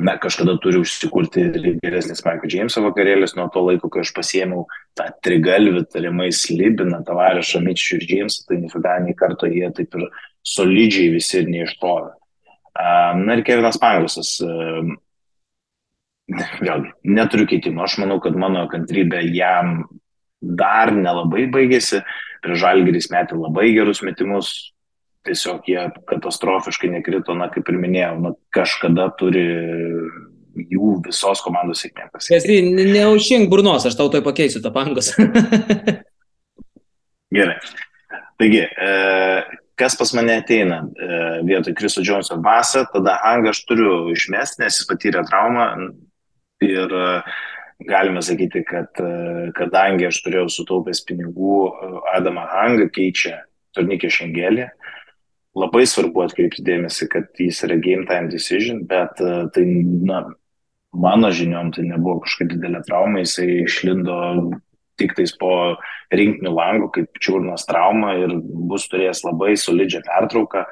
na, 0.01 0.15
kažkada 0.21 0.55
turi 0.61 0.81
užsikurti 0.81 1.47
geresnis 1.81 2.23
Michael 2.25 2.53
Jameso 2.53 2.83
vakarėlis 2.85 3.35
nuo 3.37 3.47
to 3.53 3.63
laiko, 3.65 3.89
kai 3.91 4.03
aš 4.05 4.13
pasiėmiau 4.15 4.65
tą 4.97 5.07
trigalvį, 5.25 5.85
tarimai 5.91 6.31
Slibiną, 6.35 7.01
Tavarešą, 7.07 7.61
Mičių 7.65 7.99
ir 7.99 8.07
Jamesą, 8.15 8.47
tai 8.49 8.59
nifida 8.61 8.97
nei 9.03 9.15
karto 9.17 9.49
jie 9.49 9.69
taip 9.75 9.97
ir 9.99 10.09
solidžiai 10.47 11.13
visi 11.13 11.41
ir 11.41 11.51
neištovė. 11.51 12.11
Na 13.21 13.37
ir 13.37 13.43
Kevinas 13.45 13.77
Pangosas, 13.81 14.37
vėlgi, 16.31 16.93
neturiu 17.03 17.47
keitimo, 17.49 17.83
aš 17.85 17.99
manau, 18.01 18.21
kad 18.23 18.37
mano 18.39 18.63
kantrybė 18.71 19.25
jam 19.35 19.83
dar 20.41 20.93
nelabai 20.95 21.45
baigėsi, 21.51 22.01
prie 22.41 22.57
Žalgiris 22.57 23.11
metė 23.13 23.37
labai 23.37 23.67
gerus 23.75 24.01
metimus, 24.05 24.71
tiesiog 25.27 25.67
jie 25.69 25.85
katastrofiškai 26.09 26.89
nekrito, 26.95 27.35
na 27.37 27.49
kaip 27.53 27.69
ir 27.69 27.79
minėjau, 27.81 28.15
na, 28.23 28.33
kažkada 28.55 29.09
turi 29.19 29.45
jų 30.71 30.97
visos 31.05 31.41
komandos 31.45 31.83
sėkmė 31.83 32.09
pasiekti. 32.11 32.33
Pesri, 32.35 32.89
neužšink 32.91 33.49
burnos, 33.51 33.85
aš 33.87 33.97
tau 33.99 34.09
toj 34.11 34.23
pakeisiu 34.25 34.63
tą 34.63 34.73
pangos. 34.75 35.13
Gerai. 37.35 37.55
Taigi, 38.41 38.63
e, 38.65 38.89
kas 39.79 39.95
pas 39.99 40.11
mane 40.17 40.35
ateina 40.41 40.81
e, 40.81 41.19
vietoj 41.47 41.75
Kriso 41.77 42.03
Džonso 42.03 42.39
basą, 42.43 42.83
tada 42.91 43.19
Hangą 43.21 43.53
aš 43.53 43.63
turiu 43.69 43.93
išmesti, 44.11 44.63
nes 44.63 44.81
jis 44.81 44.89
patyrė 44.89 45.23
traumą 45.29 45.69
ir 46.65 46.97
e, 46.97 47.05
galime 47.87 48.21
sakyti, 48.25 48.65
kad 48.67 48.99
kadangi 49.57 50.09
aš 50.09 50.19
turėjau 50.25 50.49
sutaupęs 50.53 51.01
pinigų, 51.07 51.61
Adamą 52.13 52.43
Hangą 52.51 52.91
keičia 52.93 53.39
Tornikė 53.73 54.11
Šengelį. 54.11 54.67
Labai 55.57 55.83
svarbu 55.89 56.23
atkreipti 56.23 56.63
dėmesį, 56.63 57.07
kad 57.11 57.39
jis 57.39 57.57
yra 57.67 57.75
game 57.83 58.05
time 58.07 58.29
decision, 58.31 58.85
bet 58.87 59.19
tai, 59.19 59.65
na, 60.07 60.21
mano 60.95 61.31
žiniom 61.35 61.73
tai 61.75 61.83
nebuvo 61.89 62.21
kažkokia 62.23 62.55
didelė 62.55 62.83
trauma, 62.87 63.23
jisai 63.23 63.65
išlindo 63.65 64.15
tik 64.99 65.15
tais 65.17 65.33
po 65.39 65.51
rinkinių 66.13 66.53
langų, 66.53 66.91
kaip 66.95 67.19
čiurnos 67.23 67.65
trauma 67.67 68.13
ir 68.21 68.35
bus 68.41 68.87
turėjęs 68.91 69.25
labai 69.27 69.55
solidžią 69.59 70.03
pertrauką. 70.07 70.63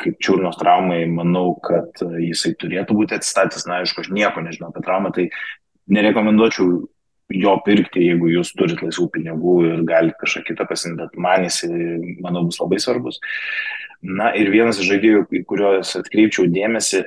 Kaip 0.00 0.18
čiurnos 0.20 0.58
traumai, 0.60 1.06
manau, 1.08 1.54
kad 1.64 2.02
jisai 2.20 2.52
turėtų 2.60 2.98
būti 2.98 3.16
atsistatęs. 3.16 3.64
Na, 3.64 3.78
aišku, 3.80 4.04
aš 4.04 4.10
nieko 4.12 4.42
nežinau 4.44 4.68
apie 4.68 4.82
traumą, 4.84 5.08
tai 5.16 5.30
nerekomenduočiau 5.88 6.82
jo 7.32 7.56
pirkti, 7.64 8.04
jeigu 8.10 8.30
jūs 8.32 8.52
turite 8.58 8.86
laisvų 8.86 9.08
pinigų 9.14 9.56
ir 9.70 9.82
galite 9.88 10.18
kažką 10.20 10.44
kitą 10.50 10.68
pasimti, 10.68 11.00
bet 11.02 11.18
man 11.20 11.46
jis, 11.46 11.62
manau, 12.24 12.44
bus 12.50 12.60
labai 12.60 12.80
svarbus. 12.82 13.20
Na 14.04 14.32
ir 14.36 14.52
vienas 14.52 14.80
iš 14.80 14.90
žaidėjų, 14.92 15.26
į 15.32 15.44
kuriuos 15.48 15.94
atkreipčiau 16.00 16.50
dėmesį, 16.52 17.04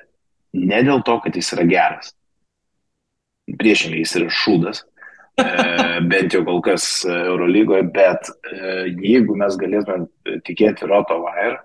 ne 0.57 0.83
dėl 0.88 1.03
to, 1.05 1.19
kad 1.24 1.38
jis 1.38 1.53
yra 1.53 1.67
geras. 1.69 2.13
Priešingai, 3.47 4.01
jis 4.01 4.15
yra 4.19 4.31
šūdas, 4.33 4.81
E, 5.38 6.01
bent 6.12 6.33
jau 6.33 6.41
kol 6.45 6.62
kas 6.65 6.86
Eurolygoje, 7.05 7.86
bet 7.93 8.29
e, 8.50 8.89
jeigu 9.03 9.38
mes 9.38 9.57
galėtume 9.62 10.39
tikėti 10.47 10.89
Roto 10.89 11.19
Wire, 11.21 11.59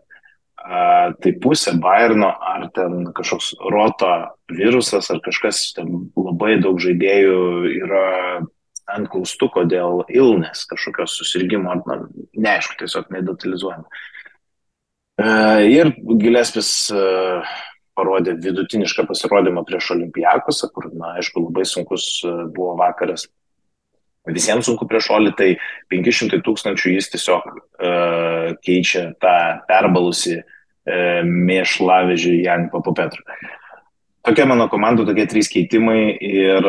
tai 0.62 1.32
pusė 1.42 1.74
Bayerno 1.82 2.30
ar 2.38 2.68
ten 2.74 3.08
kažkoks 3.16 3.52
Roto 3.72 4.10
virusas 4.52 5.10
ar 5.10 5.18
kažkas, 5.24 5.72
ten 5.76 6.10
labai 6.16 6.56
daug 6.62 6.80
žaidėjų 6.82 7.40
yra 7.82 8.06
ant 8.92 9.08
klaustuko 9.10 9.64
dėl 9.68 10.02
ilnes, 10.12 10.64
kažkokios 10.70 11.16
susirgymo, 11.18 11.74
na, 11.86 11.98
neaišku, 12.34 12.76
tiesiog 12.80 13.12
nedetalizuojama. 13.14 14.02
E, 15.22 15.28
ir 15.72 15.92
Gilespis 16.20 16.72
parodė 17.96 18.36
vidutinišką 18.40 19.06
pasirodymą 19.08 19.64
prieš 19.68 19.92
Olimpijakosą, 19.96 20.70
kur, 20.74 20.90
na, 20.96 21.16
aišku, 21.20 21.46
labai 21.48 21.64
sunkus 21.68 22.08
buvo 22.54 22.74
vakaras 22.80 23.28
visiems 24.30 24.68
sunku 24.68 24.86
prieš 24.88 25.10
Olį, 25.16 25.32
tai 25.38 25.48
500 25.90 26.42
tūkstančių 26.46 26.94
jis 26.94 27.10
tiesiog 27.14 27.48
uh, 27.48 28.52
keičia 28.62 29.08
tą 29.22 29.34
perbalusi 29.68 30.38
uh, 30.38 31.20
mėšlavežį 31.26 32.38
Janį 32.44 32.70
Papupetru. 32.72 33.24
Tokia 34.22 34.46
mano 34.46 34.68
komanda, 34.70 35.06
tokie 35.08 35.26
trys 35.26 35.50
keitimai 35.50 36.14
ir 36.14 36.68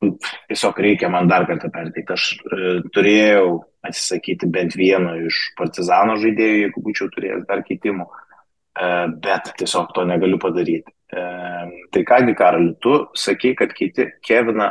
tiesiog 0.00 0.78
reikia 0.80 1.08
man 1.12 1.28
dar 1.28 1.46
kartą 1.48 1.72
perteikti. 1.72 2.16
Aš 2.16 2.28
uh, 2.36 2.84
turėjau 2.92 3.60
atsisakyti 3.86 4.48
bent 4.52 4.76
vieno 4.76 5.16
iš 5.24 5.40
partizano 5.56 6.18
žaidėjų, 6.20 6.64
jeigu 6.66 6.84
būčiau 6.84 7.08
turėjęs 7.14 7.46
dar 7.48 7.64
keitimų, 7.64 8.04
uh, 8.04 9.06
bet 9.24 9.54
tiesiog 9.56 9.94
to 9.96 10.04
negaliu 10.08 10.40
padaryti. 10.42 10.92
Uh, 11.10 11.72
tai 11.90 12.04
kągi, 12.06 12.36
Karaliu, 12.38 12.76
tu 12.84 13.06
sakai, 13.18 13.56
kad 13.58 13.72
keiti 13.74 14.12
Keviną 14.22 14.68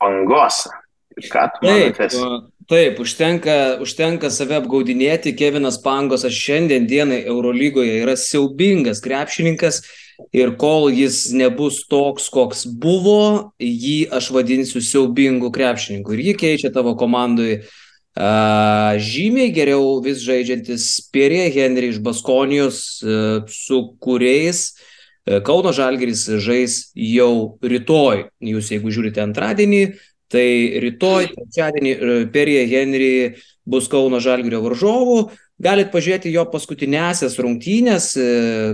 Pangosą. 0.00 0.79
Ką 1.18 1.46
tu 1.56 1.66
taip, 1.66 1.96
taip 2.70 3.00
užtenka, 3.02 3.56
užtenka 3.82 4.30
save 4.30 4.60
apgaudinėti. 4.60 5.34
Kevinas 5.36 5.80
Pangosas 5.82 6.36
šiandien 6.36 6.86
dienai 6.88 7.24
Eurolygoje 7.26 7.98
yra 8.04 8.14
siaubingas 8.16 9.02
krepšininkas 9.04 9.82
ir 10.36 10.54
kol 10.60 10.90
jis 10.94 11.30
nebus 11.34 11.82
toks, 11.90 12.28
koks 12.32 12.64
buvo, 12.68 13.52
jį 13.58 14.10
aš 14.14 14.30
vadinsiu 14.36 14.82
siaubingu 14.84 15.50
krepšininku. 15.52 16.14
Ir 16.14 16.30
jį 16.30 16.36
keičia 16.44 16.70
tavo 16.72 16.94
komandai 17.00 17.58
uh, 17.58 18.94
žymiai 19.00 19.50
geriau 19.56 19.98
vis 20.04 20.22
žaidžiantis 20.22 21.10
Pierre 21.10 21.50
Henry 21.50 21.90
iš 21.90 21.98
Baskonijos, 22.04 22.84
uh, 23.02 23.42
su 23.50 23.82
kuriais 23.98 24.70
Kauno 25.44 25.70
Žalgeris 25.76 26.24
žais 26.42 26.76
jau 26.96 27.58
rytoj. 27.62 28.24
Jūs, 28.40 28.70
jeigu 28.72 28.90
žiūrite 28.90 29.20
antradienį, 29.22 29.82
Tai 30.30 30.46
rytoj, 30.84 31.32
trečiadienį, 31.34 31.92
e, 31.92 32.18
Perija 32.30 32.62
Henry 32.70 33.12
bus 33.66 33.88
Kauno 33.90 34.20
Žalgirio 34.22 34.60
varžovų. 34.62 35.18
Galit 35.60 35.90
pažiūrėti 35.92 36.30
jo 36.32 36.44
paskutinėsias 36.52 37.34
rungtynės, 37.42 38.12
e, 38.16 38.28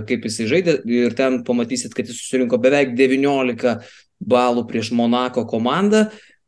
kaip 0.07 0.27
jisai 0.29 0.47
žaidė 0.51 0.77
ir 0.85 1.17
ten 1.17 1.41
pamatysit, 1.43 1.95
kad 1.97 2.05
jis 2.05 2.21
susirinko 2.21 2.61
beveik 2.61 2.93
19 2.95 3.81
balų 4.21 4.67
prieš 4.69 4.93
Monako 4.93 5.47
komandą. 5.49 6.07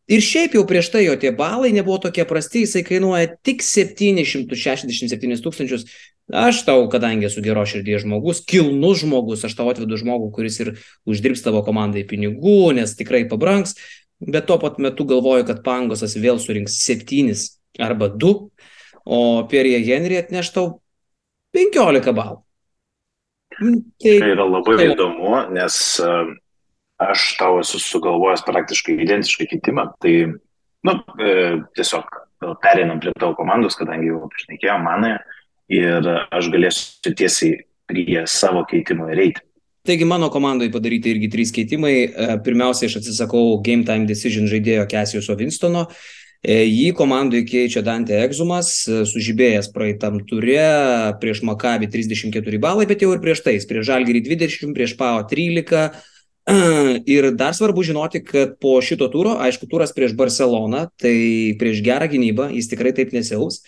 Ir 0.10 0.22
šiaip 0.26 0.56
jau 0.58 0.64
prieš 0.66 0.90
tai 0.90 1.04
jo 1.06 1.16
tie 1.22 1.30
balai 1.30 1.70
nebuvo 1.74 2.00
tokie 2.02 2.24
prasti, 2.26 2.64
jisai 2.66 2.82
kainuoja 2.86 3.36
tik 3.46 3.62
767 3.62 5.44
tūkstančius. 5.46 5.86
Aš 6.30 6.64
tau, 6.66 6.84
kadangi 6.90 7.26
esu 7.26 7.42
gero 7.42 7.62
širdies 7.66 8.04
žmogus, 8.06 8.42
kilnus 8.46 9.02
žmogus, 9.02 9.46
aš 9.46 9.56
tau 9.58 9.70
atvedu 9.70 9.98
žmogų, 9.98 10.30
kuris 10.34 10.60
ir 10.62 10.76
uždirbs 11.10 11.42
tavo 11.42 11.62
komandai 11.66 12.04
pinigų, 12.10 12.74
nes 12.78 12.94
tikrai 12.98 13.24
pabranks 13.30 13.74
bet 14.20 14.48
tuo 14.50 14.60
pat 14.62 14.80
metu 14.84 15.06
galvoju, 15.08 15.48
kad 15.48 15.64
Pangosas 15.66 16.18
vėl 16.20 16.40
surinks 16.42 16.80
septynis 16.84 17.48
arba 17.80 18.10
du, 18.12 18.50
o 19.06 19.20
Pierre 19.50 19.80
Henry 19.86 20.20
atneštau 20.20 20.80
15 21.56 22.14
balų. 22.16 22.42
Mm, 23.60 23.80
tai, 24.00 24.14
tai 24.22 24.34
yra 24.36 24.46
labai 24.48 24.78
tai... 24.78 24.92
įdomu, 24.94 25.34
nes 25.56 25.76
e, 26.04 26.12
aš 27.04 27.26
tau 27.40 27.60
esu 27.64 27.82
sugalvojęs 27.82 28.46
praktiškai 28.48 29.00
identišką 29.04 29.48
kitimą, 29.50 29.90
tai 30.04 30.16
nu, 30.30 30.96
e, 31.20 31.34
tiesiog 31.76 32.22
pereinam 32.64 33.02
prie 33.04 33.12
tavo 33.20 33.36
komandos, 33.36 33.76
kadangi 33.80 34.12
jau 34.12 34.30
išnekėjom 34.32 34.86
manąją 34.86 35.18
ir 35.76 36.08
aš 36.32 36.50
galėsiu 36.54 37.14
tiesiai 37.18 37.60
prie 37.90 38.24
savo 38.30 38.64
keitimo 38.70 39.10
ir 39.12 39.24
eiti. 39.26 39.44
Taigi 39.90 40.06
mano 40.06 40.28
komandai 40.30 40.68
padaryti 40.70 41.10
irgi 41.10 41.28
trys 41.34 41.50
keitimai. 41.50 41.94
E, 42.06 42.26
pirmiausia, 42.46 42.86
aš 42.86 43.00
atsisakau 43.00 43.56
Game 43.66 43.82
Time 43.88 44.06
Decision 44.06 44.46
žaidėjo 44.46 44.84
Kesiuso 44.92 45.34
Winstono. 45.40 45.88
E, 46.46 46.60
jį 46.68 46.92
komandai 47.00 47.42
keičia 47.50 47.82
Dante 47.82 48.14
Egzumas, 48.22 48.70
e, 48.86 49.00
sužibėjęs 49.10 49.72
praeitam 49.74 50.20
turė, 50.30 50.60
prieš 51.24 51.42
Makabį 51.50 51.90
34 51.90 52.62
balai, 52.62 52.86
bet 52.92 53.02
jau 53.02 53.10
ir 53.16 53.24
prieš 53.24 53.42
tais, 53.48 53.66
prieš 53.66 53.90
Žalgirį 53.90 54.22
20, 54.30 54.78
prieš 54.78 54.94
Pao 55.02 55.26
13. 55.34 55.90
Ir 57.10 57.32
dar 57.42 57.58
svarbu 57.58 57.82
žinoti, 57.90 58.22
kad 58.30 58.56
po 58.62 58.78
šito 58.86 59.10
turo, 59.10 59.40
aišku, 59.42 59.66
turas 59.74 59.90
prieš 59.98 60.14
Barceloną, 60.22 60.86
tai 61.02 61.18
prieš 61.58 61.82
gerą 61.86 62.14
gynybą, 62.14 62.52
jis 62.54 62.70
tikrai 62.70 62.94
taip 62.94 63.18
nesiaus. 63.18 63.64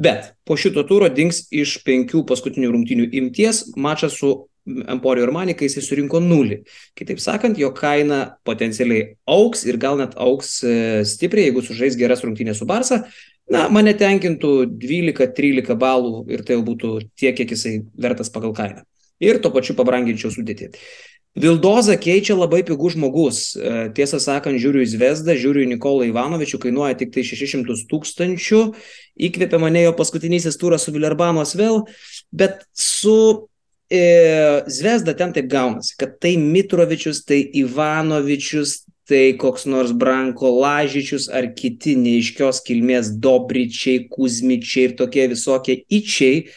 Bet 0.00 0.32
po 0.48 0.56
šito 0.56 0.88
turo 0.88 1.12
dings 1.12 1.44
iš 1.52 1.82
penkių 1.84 2.24
paskutinių 2.28 2.72
rungtinių 2.72 3.12
imties 3.20 3.66
mačas 3.76 4.16
su 4.16 4.36
Emporio 4.66 5.26
ir 5.26 5.32
Mani, 5.34 5.54
kai 5.54 5.68
jisai 5.68 5.84
surinko 5.86 6.20
nulį. 6.22 6.60
Kitaip 6.98 7.22
sakant, 7.22 7.58
jo 7.60 7.70
kaina 7.76 8.36
potencialiai 8.46 9.14
auks 9.30 9.64
ir 9.68 9.78
gal 9.82 9.98
net 10.00 10.16
auks 10.18 10.58
e, 10.66 10.76
stipriai, 11.06 11.50
jeigu 11.50 11.62
sužais 11.62 11.98
geras 11.98 12.24
rungtynės 12.26 12.60
su 12.62 12.68
Barsa. 12.68 13.04
Na, 13.52 13.68
mane 13.70 13.94
tenkintų 13.94 14.52
12-13 14.82 15.76
balų 15.78 16.24
ir 16.34 16.42
tai 16.42 16.56
jau 16.56 16.64
būtų 16.66 16.92
tiek, 17.14 17.36
kiek 17.38 17.54
jisai 17.54 17.76
vertas 17.94 18.32
pagal 18.34 18.56
kainą. 18.56 18.82
Ir 19.22 19.38
tuo 19.40 19.52
pačiu 19.54 19.76
pabranginčiau 19.78 20.32
sudėti. 20.34 20.72
Vildoza 21.36 21.98
keičia 22.00 22.34
labai 22.34 22.62
pigų 22.64 22.94
žmogus. 22.94 23.50
E, 23.54 23.72
tiesą 23.96 24.18
sakant, 24.24 24.56
žiūriu 24.60 24.80
į 24.82 24.88
Zvezdą, 24.94 25.34
žiūriu 25.36 25.66
į 25.66 25.72
Nikolą 25.74 26.06
Ivanovičių, 26.08 26.58
kainuoja 26.62 26.96
tik 26.98 27.12
tai 27.12 27.26
600 27.28 27.84
tūkstančių. 27.90 28.62
Įkvėpė 29.28 29.60
mane 29.60 29.84
jo 29.84 29.92
paskutinysis 29.98 30.56
turas 30.58 30.88
su 30.88 30.94
Vilerbanos 30.96 31.52
vėl, 31.60 31.84
bet 32.32 32.64
su 32.72 33.46
Zvezda 33.90 35.14
ten 35.14 35.32
taip 35.32 35.46
gaunasi, 35.46 35.94
kad 35.98 36.16
tai 36.18 36.34
Mitrovičius, 36.36 37.22
tai 37.24 37.44
Ivanovičius, 37.54 38.80
tai 39.06 39.36
koks 39.38 39.68
nors 39.70 39.92
Branko 39.94 40.50
Lažičius 40.50 41.28
ar 41.30 41.52
kiti 41.54 41.94
neiškios 41.94 42.64
kilmės 42.66 43.12
Dobričiai, 43.22 44.08
Kuzmičiai 44.10 44.88
ir 44.88 44.96
tokie 44.98 45.28
visokie 45.30 45.78
ičiai, 45.86 46.48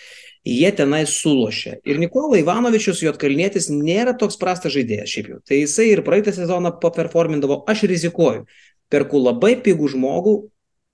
jie 0.49 0.71
tenai 0.73 1.03
sulošia. 1.05 1.77
Ir 1.85 2.01
Nikola 2.01 2.39
Ivanovičius, 2.41 3.03
Jotkalnietis, 3.05 3.69
nėra 3.69 4.15
toks 4.17 4.39
prastas 4.41 4.73
žaidėjas 4.73 5.13
šiaip 5.13 5.29
jau. 5.29 5.39
Tai 5.45 5.61
jisai 5.61 5.91
ir 5.91 6.01
praeitą 6.07 6.33
sezoną 6.33 6.73
paperformindavo, 6.81 7.61
aš 7.69 7.85
rizikuoju. 7.91 8.47
Perku 8.89 9.21
labai 9.21 9.53
pigų 9.61 9.91
žmogų, 9.93 10.35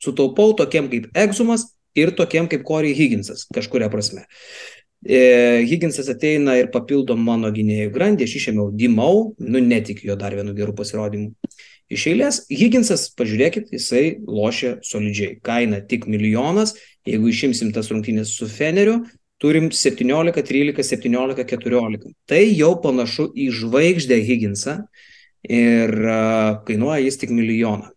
sutaupau 0.03 0.51
tokiem 0.59 0.91
kaip 0.91 1.07
Egzumas 1.15 1.69
ir 1.95 2.11
tokiem 2.11 2.51
kaip 2.51 2.67
Corey 2.67 2.91
Higginsas 2.91 3.47
kažkuria 3.55 3.87
prasme. 3.87 4.25
E, 4.25 4.74
Higginsas 5.05 6.09
ateina 6.09 6.55
ir 6.57 6.71
papildo 6.73 7.13
mano 7.19 7.51
gynėjų 7.53 7.91
grandį, 7.93 8.25
aš 8.25 8.35
išėmiau 8.39 8.71
Dimau, 8.73 9.35
nu 9.37 9.61
netikiu 9.61 10.09
jo 10.11 10.15
dar 10.17 10.33
vienu 10.33 10.55
geru 10.57 10.73
pasirodymu. 10.77 11.35
Iš 11.93 12.07
eilės, 12.09 12.39
Higginsas, 12.49 13.11
pažiūrėkit, 13.13 13.69
jisai 13.75 14.17
lošia 14.25 14.79
solidžiai. 14.81 15.35
Kaina 15.45 15.83
tik 15.85 16.07
milijonas, 16.09 16.73
jeigu 17.05 17.29
išimsim 17.29 17.69
tas 17.75 17.91
rungtynės 17.93 18.33
su 18.33 18.49
Feneriu, 18.49 19.03
turim 19.37 19.69
17, 19.69 20.41
13, 20.41 20.81
17, 20.81 21.45
14. 21.45 22.15
Tai 22.25 22.41
jau 22.57 22.71
panašu 22.81 23.27
į 23.37 23.51
žvaigždę 23.59 24.17
Higginsą 24.25 24.79
ir 25.45 25.93
uh, 25.93 26.63
kainuoja 26.65 27.03
jis 27.03 27.21
tik 27.21 27.35
milijoną. 27.35 27.91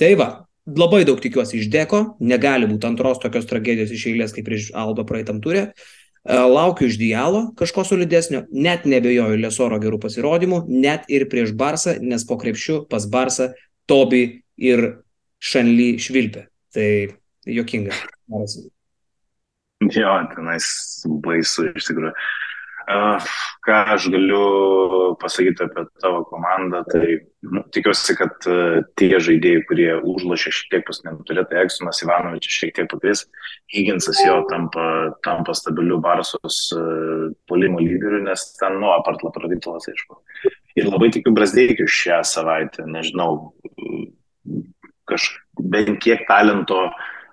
Tai 0.00 0.10
va, 0.20 0.28
labai 0.68 1.06
daug 1.08 1.20
tikiuosi 1.22 1.62
iš 1.62 1.70
Deko, 1.72 2.02
negali 2.20 2.68
būti 2.68 2.88
antros 2.88 3.20
tokios 3.22 3.48
tragedijos 3.48 3.92
iš 3.96 4.06
eilės 4.12 4.36
kaip 4.36 4.48
prieš 4.48 4.70
Alba 4.76 5.06
praeitam 5.08 5.40
turė. 5.40 5.70
Laukiu 6.28 6.90
iš 6.90 6.98
Dialo 7.00 7.46
kažko 7.56 7.84
solidesnio, 7.88 8.42
net 8.52 8.84
nebejoju 8.84 9.38
Lesoro 9.40 9.78
gerų 9.80 10.00
pasirodymų, 10.02 10.66
net 10.68 11.08
ir 11.08 11.24
prieš 11.32 11.54
Barsą, 11.56 11.96
nes 12.00 12.26
po 12.28 12.36
krepšių 12.40 12.84
pas 12.90 13.06
Barsą 13.08 13.50
Tobi 13.88 14.42
ir 14.60 15.00
Šanly 15.40 15.94
švilpė. 15.96 16.44
Tai 16.74 16.90
jokinga. 17.48 17.96
Jo, 19.88 20.12
tenais 20.34 20.66
baisu 21.24 21.70
iš 21.72 21.88
tikrųjų. 21.88 22.12
Ką 23.60 23.74
aš 23.94 24.08
galiu 24.10 24.44
pasakyti 25.20 25.62
apie 25.66 25.84
tavo 26.02 26.22
komandą, 26.26 26.80
tai 26.90 27.18
nu, 27.46 27.62
tikiuosi, 27.74 28.16
kad 28.18 28.48
uh, 28.50 28.80
tie 28.98 29.12
žaidėjai, 29.22 29.64
kurie 29.68 29.90
užlošė 29.98 30.52
šiek 30.56 30.72
tiek 30.72 30.86
pasneturė, 30.88 31.44
tai 31.50 31.60
Eksonas 31.64 32.00
Ivanovičius 32.02 32.56
šiek 32.56 32.72
tiek 32.78 32.88
pakris, 32.90 33.26
Higginsas 33.70 34.22
jo 34.24 34.40
tampa, 34.50 34.86
tampa 35.26 35.54
stabiliu 35.54 36.00
Barsos 36.02 36.58
uh, 36.76 37.28
polimo 37.50 37.82
lyderiu, 37.84 38.24
nes 38.26 38.46
ten, 38.58 38.80
nu, 38.80 38.90
apart 38.94 39.22
Lapraditolas, 39.26 39.86
aišku. 39.92 40.18
Ir 40.80 40.90
labai 40.90 41.12
tikiu 41.14 41.34
Brasdeikiu 41.36 41.86
šią 41.90 42.24
savaitę, 42.26 42.88
nežinau, 42.90 43.52
kaž, 45.10 45.30
bent 45.60 46.00
kiek 46.02 46.26
talento 46.30 46.88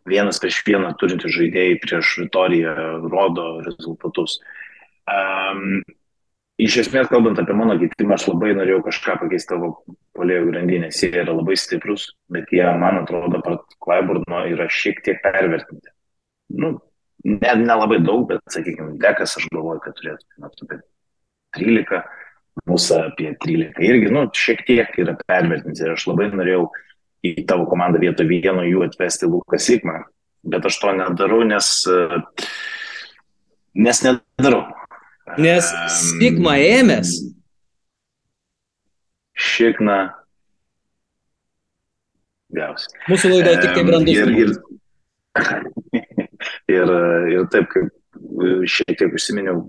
vienas 0.07 0.37
prieš 0.43 0.61
vieną 0.67 0.93
turinti 0.99 1.31
žaidėjai 1.31 1.81
prieš 1.83 2.13
Vitoriją 2.21 2.77
rodo 3.09 3.49
rezultatus. 3.65 4.37
Uh, 4.37 4.56
Um, 5.07 5.81
iš 6.59 6.81
esmės, 6.83 7.07
kalbant 7.11 7.39
apie 7.39 7.55
mano 7.55 7.77
keitimą, 7.79 8.17
aš 8.17 8.27
labai 8.31 8.53
norėjau 8.57 8.81
kažką 8.87 9.17
pakeisti 9.21 9.53
tavo 9.53 9.71
polėjų 10.17 10.49
grandinės. 10.51 10.99
Jie 11.03 11.13
yra 11.21 11.35
labai 11.35 11.55
stiprus, 11.59 12.09
bet 12.33 12.51
jie, 12.53 12.65
man 12.81 13.01
atrodo, 13.03 13.41
pat 13.45 13.77
Klaiburno 13.83 14.43
yra 14.51 14.67
šiek 14.71 15.03
tiek 15.05 15.21
pervertinti. 15.23 15.93
Nu, 16.57 16.75
ne, 17.27 17.53
nelabai 17.61 17.99
daug, 18.03 18.27
bet, 18.31 18.43
sakykime, 18.51 18.97
dekas 19.01 19.37
aš 19.39 19.47
galvoju, 19.53 19.83
kad 19.85 19.97
turėtų 19.99 20.47
apie 20.47 20.81
13, 21.57 22.01
mūsų 22.67 22.99
apie 23.05 23.31
13 23.45 23.87
irgi, 23.87 24.11
nu, 24.13 24.25
šiek 24.35 24.65
tiek 24.67 24.99
yra 24.99 25.15
pervertinti. 25.23 25.85
Ir 25.85 25.95
aš 25.95 26.07
labai 26.09 26.31
norėjau 26.33 26.67
į 27.27 27.47
tavo 27.49 27.67
komandą 27.69 28.01
vietoj 28.01 28.27
vieno 28.29 28.65
jų 28.65 28.85
atvesti 28.87 29.29
Lukas 29.29 29.67
Sigmą, 29.67 30.01
bet 30.47 30.65
aš 30.67 30.79
to 30.81 30.93
nedarau, 30.97 31.43
nes, 31.47 31.71
nes 33.77 34.03
nedarau. 34.05 34.65
Nes 35.35 35.67
Sigma 35.91 36.55
ėmės. 36.63 37.17
Šikna. 39.37 39.97
Gausi. 42.55 42.87
Mūsų 43.11 43.33
laidoje 43.33 43.59
tik 43.65 43.73
tai 43.75 43.83
brandus. 43.85 44.15
Ir, 44.15 44.31
ir, 44.39 44.53
ir, 46.77 46.93
ir 47.33 47.49
taip, 47.51 47.67
kaip 47.73 47.91
šiek 48.71 48.95
tiek 48.97 49.13
užsiminiau, 49.13 49.65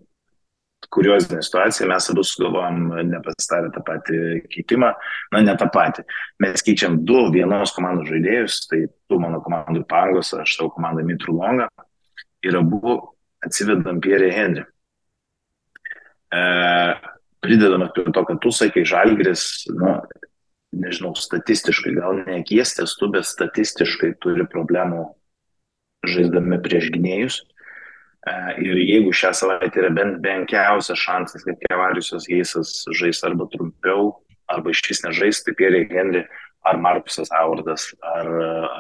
kuriozinė 0.94 1.42
situacija, 1.44 1.88
mes 1.90 2.07
abu 2.12 2.25
sugalvojom 2.25 2.94
nepasitarę 3.11 3.73
tą 3.75 3.83
patį 3.85 4.21
keitimą, 4.53 4.92
na 5.35 5.42
ne 5.44 5.57
tą 5.59 5.68
patį. 5.75 6.07
Mes 6.44 6.64
keičiam 6.64 7.01
du 7.09 7.27
vienos 7.35 7.75
komandos 7.77 8.09
žaidėjus, 8.12 8.62
tai 8.71 8.85
tu 9.11 9.21
mano 9.21 9.42
komandai 9.44 9.85
Pangos, 9.90 10.33
aš 10.38 10.57
tavo 10.61 10.73
komandai 10.77 11.05
Mitru 11.09 11.37
Longa 11.37 11.68
ir 12.47 12.57
abu 12.62 12.97
atsivedam 13.44 14.01
Pierre 14.01 14.31
Henry. 14.33 14.64
E, 16.35 16.41
pridedama 17.41 17.88
prie 17.95 18.12
to, 18.12 18.25
kad 18.25 18.41
tu 18.43 18.53
sakai, 18.53 18.85
Žalgris, 18.88 19.45
nu, 19.73 19.95
nežinau, 20.79 21.14
statistiškai, 21.17 21.95
gal 21.97 22.23
ne 22.25 22.41
kies 22.47 22.75
testu, 22.77 23.11
bet 23.12 23.29
statistiškai 23.29 24.14
turi 24.23 24.47
problemų 24.51 25.07
žaisdami 26.09 26.61
prieš 26.64 26.91
gynėjus. 26.95 27.38
E, 28.29 28.35
ir 28.64 28.83
jeigu 28.83 29.14
šią 29.14 29.33
savaitę 29.37 29.83
yra 29.83 29.93
bent 29.95 30.21
menkiausias 30.25 31.01
šansas, 31.01 31.47
kad 31.47 31.61
Kevariusas 31.64 32.29
Heisas 32.31 32.83
žais 32.99 33.23
arba 33.27 33.49
trumpiau, 33.53 34.12
arba 34.51 34.75
iš 34.75 34.85
vis 34.88 35.03
nežais, 35.07 35.43
tai 35.45 35.57
Pierre 35.57 35.87
Henry 35.91 36.27
ar 36.69 36.77
Markusas 36.83 37.31
Avardas, 37.33 37.88
ar, 38.03 38.29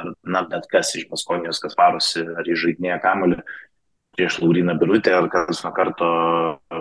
ar 0.00 0.12
na, 0.26 0.42
bet 0.50 0.66
kas 0.72 0.90
iš 0.98 1.06
Baskonijos, 1.10 1.60
kas 1.62 1.76
varosi, 1.78 2.24
ar 2.36 2.48
įžaidinėja 2.50 2.98
kamuolį, 3.04 3.38
prieš 4.18 4.40
Lauriną 4.42 4.74
Birutę 4.78 5.14
ar 5.14 5.28
kas 5.30 5.62
nuo 5.62 5.70
karto 5.72 6.08
e, 6.74 6.78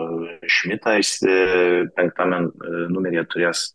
Šmitą 0.49 0.95
penktame 1.95 2.39
e, 2.49 2.71
numeryje 2.89 3.27
turės 3.29 3.67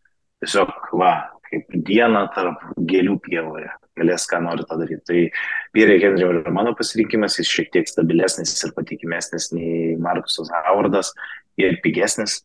tiesiog, 0.42 0.72
va, 0.98 1.12
kaip 1.46 1.70
diena 1.86 2.24
tarp 2.34 2.64
gėlių 2.90 3.20
pievoje. 3.22 3.70
Galės, 4.00 4.24
ką 4.26 4.40
nori 4.42 4.64
tą 4.66 4.78
daryti. 4.80 5.04
Tai 5.06 5.20
Pierre 5.76 5.98
Henry 6.00 6.24
yra 6.24 6.50
mano 6.50 6.72
pasirinkimas, 6.74 7.36
jis 7.38 7.50
šiek 7.52 7.68
tiek 7.74 7.86
stabilesnis 7.86 8.56
ir 8.64 8.72
patikimesnis 8.74 9.52
nei 9.52 9.92
Markusas 10.00 10.50
Howardas 10.50 11.12
ir 11.60 11.78
pigesnis. 11.84 12.40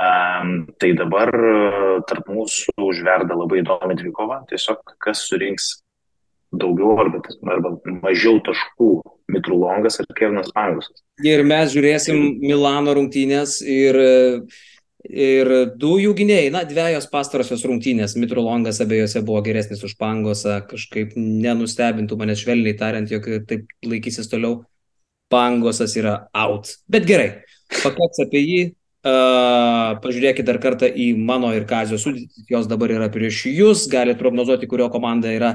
Um, 0.00 0.66
tai 0.82 0.94
dabar 0.98 1.30
e, 1.30 1.54
tarp 2.10 2.26
mūsų 2.32 2.74
užverda 2.88 3.38
labai 3.38 3.62
įdomi 3.62 3.98
dvikova. 4.02 4.40
Tiesiog 4.50 4.96
kas 4.98 5.22
surinks 5.28 5.76
daugiau 6.52 6.98
arba, 6.98 7.20
arba 7.52 7.74
mažiau 8.02 8.40
taškų 8.46 8.90
Mitrulongas 9.30 10.00
ar 10.02 10.08
Kevinas 10.18 10.50
Pangusas. 10.54 11.04
Ir 11.22 11.44
mes 11.46 11.70
žiūrėsim 11.74 12.40
Milano 12.42 12.94
rungtynės 12.96 13.60
ir, 13.62 13.98
ir 15.06 15.52
du 15.78 15.92
jų 16.02 16.16
gynėjai, 16.18 16.48
na, 16.54 16.64
dviejos 16.66 17.06
pastarosios 17.12 17.62
rungtynės. 17.68 18.16
Mitrulongas 18.18 18.82
abiejose 18.82 19.22
buvo 19.26 19.44
geresnis 19.46 19.84
už 19.86 19.94
Pangosą, 20.00 20.58
kažkaip 20.70 21.14
nenustebintų 21.16 22.18
mane 22.18 22.34
švelniai 22.38 22.74
tariant, 22.80 23.12
jog 23.12 23.30
taip 23.46 23.70
laikysis 23.86 24.30
toliau. 24.32 24.64
Pangosas 25.30 25.94
yra 25.94 26.24
out. 26.34 26.72
Bet 26.90 27.06
gerai, 27.06 27.30
pakaks 27.70 28.24
apie 28.26 28.42
jį. 28.42 28.60
Uh, 29.00 29.94
pažiūrėkit 30.04 30.44
dar 30.44 30.58
kartą 30.60 30.90
į 30.92 31.14
mano 31.16 31.54
ir 31.56 31.64
Kazio 31.64 31.96
sudėtį, 31.96 32.42
jos 32.52 32.66
dabar 32.68 32.92
yra 32.92 33.06
prieš 33.08 33.46
jūs, 33.48 33.86
galite 33.88 34.20
prognozuoti, 34.20 34.68
kurio 34.68 34.90
komanda 34.92 35.30
yra 35.32 35.54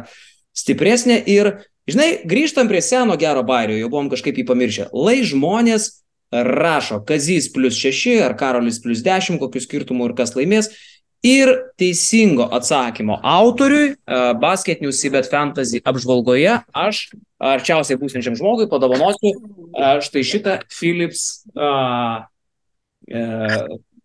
stipresnė 0.55 1.21
ir 1.27 1.53
Žinai, 1.85 2.23
grįžtam 2.25 2.65
prie 2.65 2.79
seno 2.81 3.13
gero 3.21 3.43
bairio, 3.45 3.75
jau 3.77 3.91
buvom 3.93 4.07
kažkaip 4.09 4.39
jį 4.39 4.45
pamiršę. 4.49 4.87
Lai 4.97 5.19
žmonės 5.21 6.01
rašo, 6.33 6.97
Kazys 7.05 7.51
plus 7.53 7.77
6 7.77 8.23
ar 8.25 8.33
Karolis 8.39 8.79
plus 8.81 9.03
10, 9.05 9.37
kokiu 9.41 9.61
skirtumu 9.61 10.07
ir 10.09 10.15
kas 10.17 10.33
laimės. 10.33 10.71
Ir 11.25 11.49
teisingo 11.77 12.45
atsakymo 12.53 13.19
autoriui 13.25 13.93
uh, 13.93 14.33
Basket 14.37 14.81
News 14.81 14.99
Sibet 15.01 15.29
Fantasy 15.29 15.81
apžvalgoje 15.81 16.59
aš 16.69 16.99
arčiausiai 17.41 17.97
būsinčiam 17.97 18.37
žmogui 18.37 18.67
padovanosiu 18.69 19.31
uh, 19.33 19.97
štai 20.05 20.21
šitą 20.25 20.59
Philips 20.69 21.45
uh, 21.53 22.25
uh, 23.09 23.57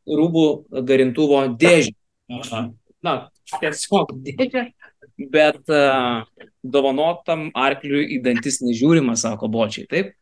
rūbų 0.09 0.47
garintuvo 0.89 1.43
dėžę. 1.61 1.93
Uh, 2.33 2.71
na, 3.05 3.17
tiesiog 3.57 4.17
dėžę 4.25 4.71
bet 5.33 5.61
uh, 5.69 6.23
dovanotam 6.63 7.49
arkliui 7.59 8.07
į 8.17 8.23
dantis 8.25 8.61
nežiūrima, 8.65 9.17
sako 9.19 9.51
bočiai, 9.53 9.89
taip? 9.91 10.17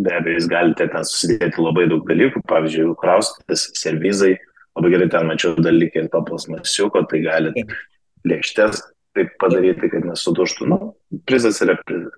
Be 0.00 0.14
abejo, 0.16 0.38
jūs 0.38 0.48
galite 0.48 0.86
ten 0.88 1.04
susidėti 1.04 1.60
labai 1.60 1.84
daug 1.90 2.06
dalykų, 2.08 2.44
pavyzdžiui, 2.48 2.94
kraustis, 3.00 3.66
servizai, 3.76 4.36
labai 4.78 4.94
gerai 4.94 5.10
ten 5.12 5.28
mačiau 5.28 5.58
dalykį 5.58 6.04
ir 6.04 6.08
to 6.12 6.22
plasmasiuko, 6.30 7.04
tai 7.10 7.20
galite 7.26 7.66
lėkštės 8.28 8.80
taip 9.16 9.34
padaryti, 9.42 9.90
kad 9.92 10.06
nesuduštų. 10.08 10.68
Nu, 10.70 10.78
prizas 11.28 11.60
yra 11.64 11.76
prizas. 11.84 12.14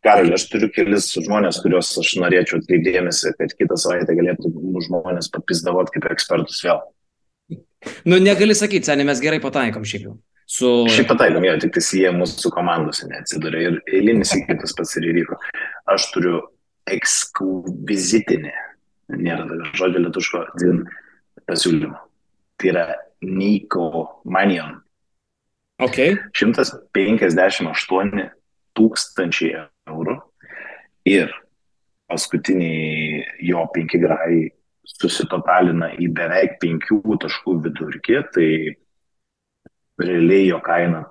Karaliu, 0.00 0.32
aš 0.32 0.46
turiu 0.48 0.70
kelis 0.72 1.10
žmonės, 1.12 1.58
kuriuos 1.60 1.90
aš 2.00 2.14
norėčiau 2.22 2.62
atkreipdėmėsi, 2.62 3.34
kad 3.36 3.52
kitą 3.58 3.76
savaitę 3.76 4.14
galėtų 4.16 4.48
žmonės 4.86 5.28
papizdavot 5.34 5.92
kaip 5.92 6.08
ekspertus 6.14 6.62
vėl. 6.64 6.80
Nu, 8.08 8.16
negali 8.16 8.56
sakyti, 8.56 8.88
seniai, 8.88 9.10
mes 9.10 9.20
gerai 9.20 9.42
pataikom 9.44 9.84
šiaip 9.84 10.06
jau. 10.08 10.16
Su... 10.50 10.68
Šiaip 10.90 11.12
pataikom, 11.12 11.44
jo, 11.46 11.52
tik 11.62 11.76
jie 11.78 12.10
mūsų 12.14 12.50
komandose 12.50 13.06
neatsiduria 13.06 13.68
ir 13.68 13.76
eilinis 13.86 14.32
įkaitas 14.34 14.74
pats 14.74 14.96
ir 14.98 15.06
įvyko. 15.12 15.38
Aš 15.92 16.08
turiu 16.14 16.40
ekskluzitinį, 16.90 18.54
nėra 19.14 19.46
tokio 19.46 19.70
žodžio 19.78 20.02
lietuško, 20.06 20.42
dzin 20.58 20.82
pasiūlymą. 21.46 22.00
Tai 22.58 22.72
yra 22.72 22.86
Niko 23.22 23.86
Manion. 24.24 24.80
Okay. 25.80 26.18
158 26.34 28.26
tūkstančiai 28.76 29.62
eurų 29.88 30.18
ir 31.08 31.30
paskutiniai 32.10 33.22
jo 33.46 33.62
penki 33.72 34.02
grajai 34.02 34.50
susitotalina 34.98 35.94
į 35.94 36.10
beveik 36.16 36.58
penkių 36.60 37.00
taškų 37.22 37.60
vidurkį, 37.68 38.22
tai 38.34 38.48
realiai 40.00 40.48
jo 40.48 40.60
kaina 40.64 41.04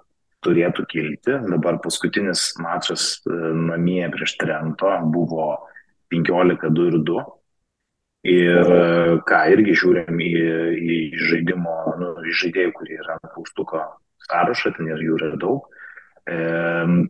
turėtų 0.46 0.86
kilti. 0.90 1.36
Dabar 1.52 1.80
paskutinis 1.84 2.54
mačas 2.64 3.18
e, 3.28 3.36
namie 3.70 4.04
prieš 4.14 4.38
Trento 4.40 4.92
buvo 5.14 5.52
15-2 6.14 6.88
ir 6.92 7.02
2. 7.10 7.26
Ir 8.30 8.72
e, 8.76 8.84
ką 9.28 9.42
irgi 9.54 9.76
žiūrim 9.80 10.22
į, 10.24 10.30
į 10.76 11.00
žaidimo, 11.30 11.76
nu, 12.02 12.14
į 12.28 12.38
žaidėjų, 12.44 12.76
kurie 12.76 12.98
yra 13.00 13.20
paustuko 13.32 13.84
sąrašą, 14.28 14.74
ten 14.76 14.90
ir 14.92 15.04
jų 15.06 15.20
yra 15.20 15.36
daug. 15.40 15.68
E, 16.30 16.40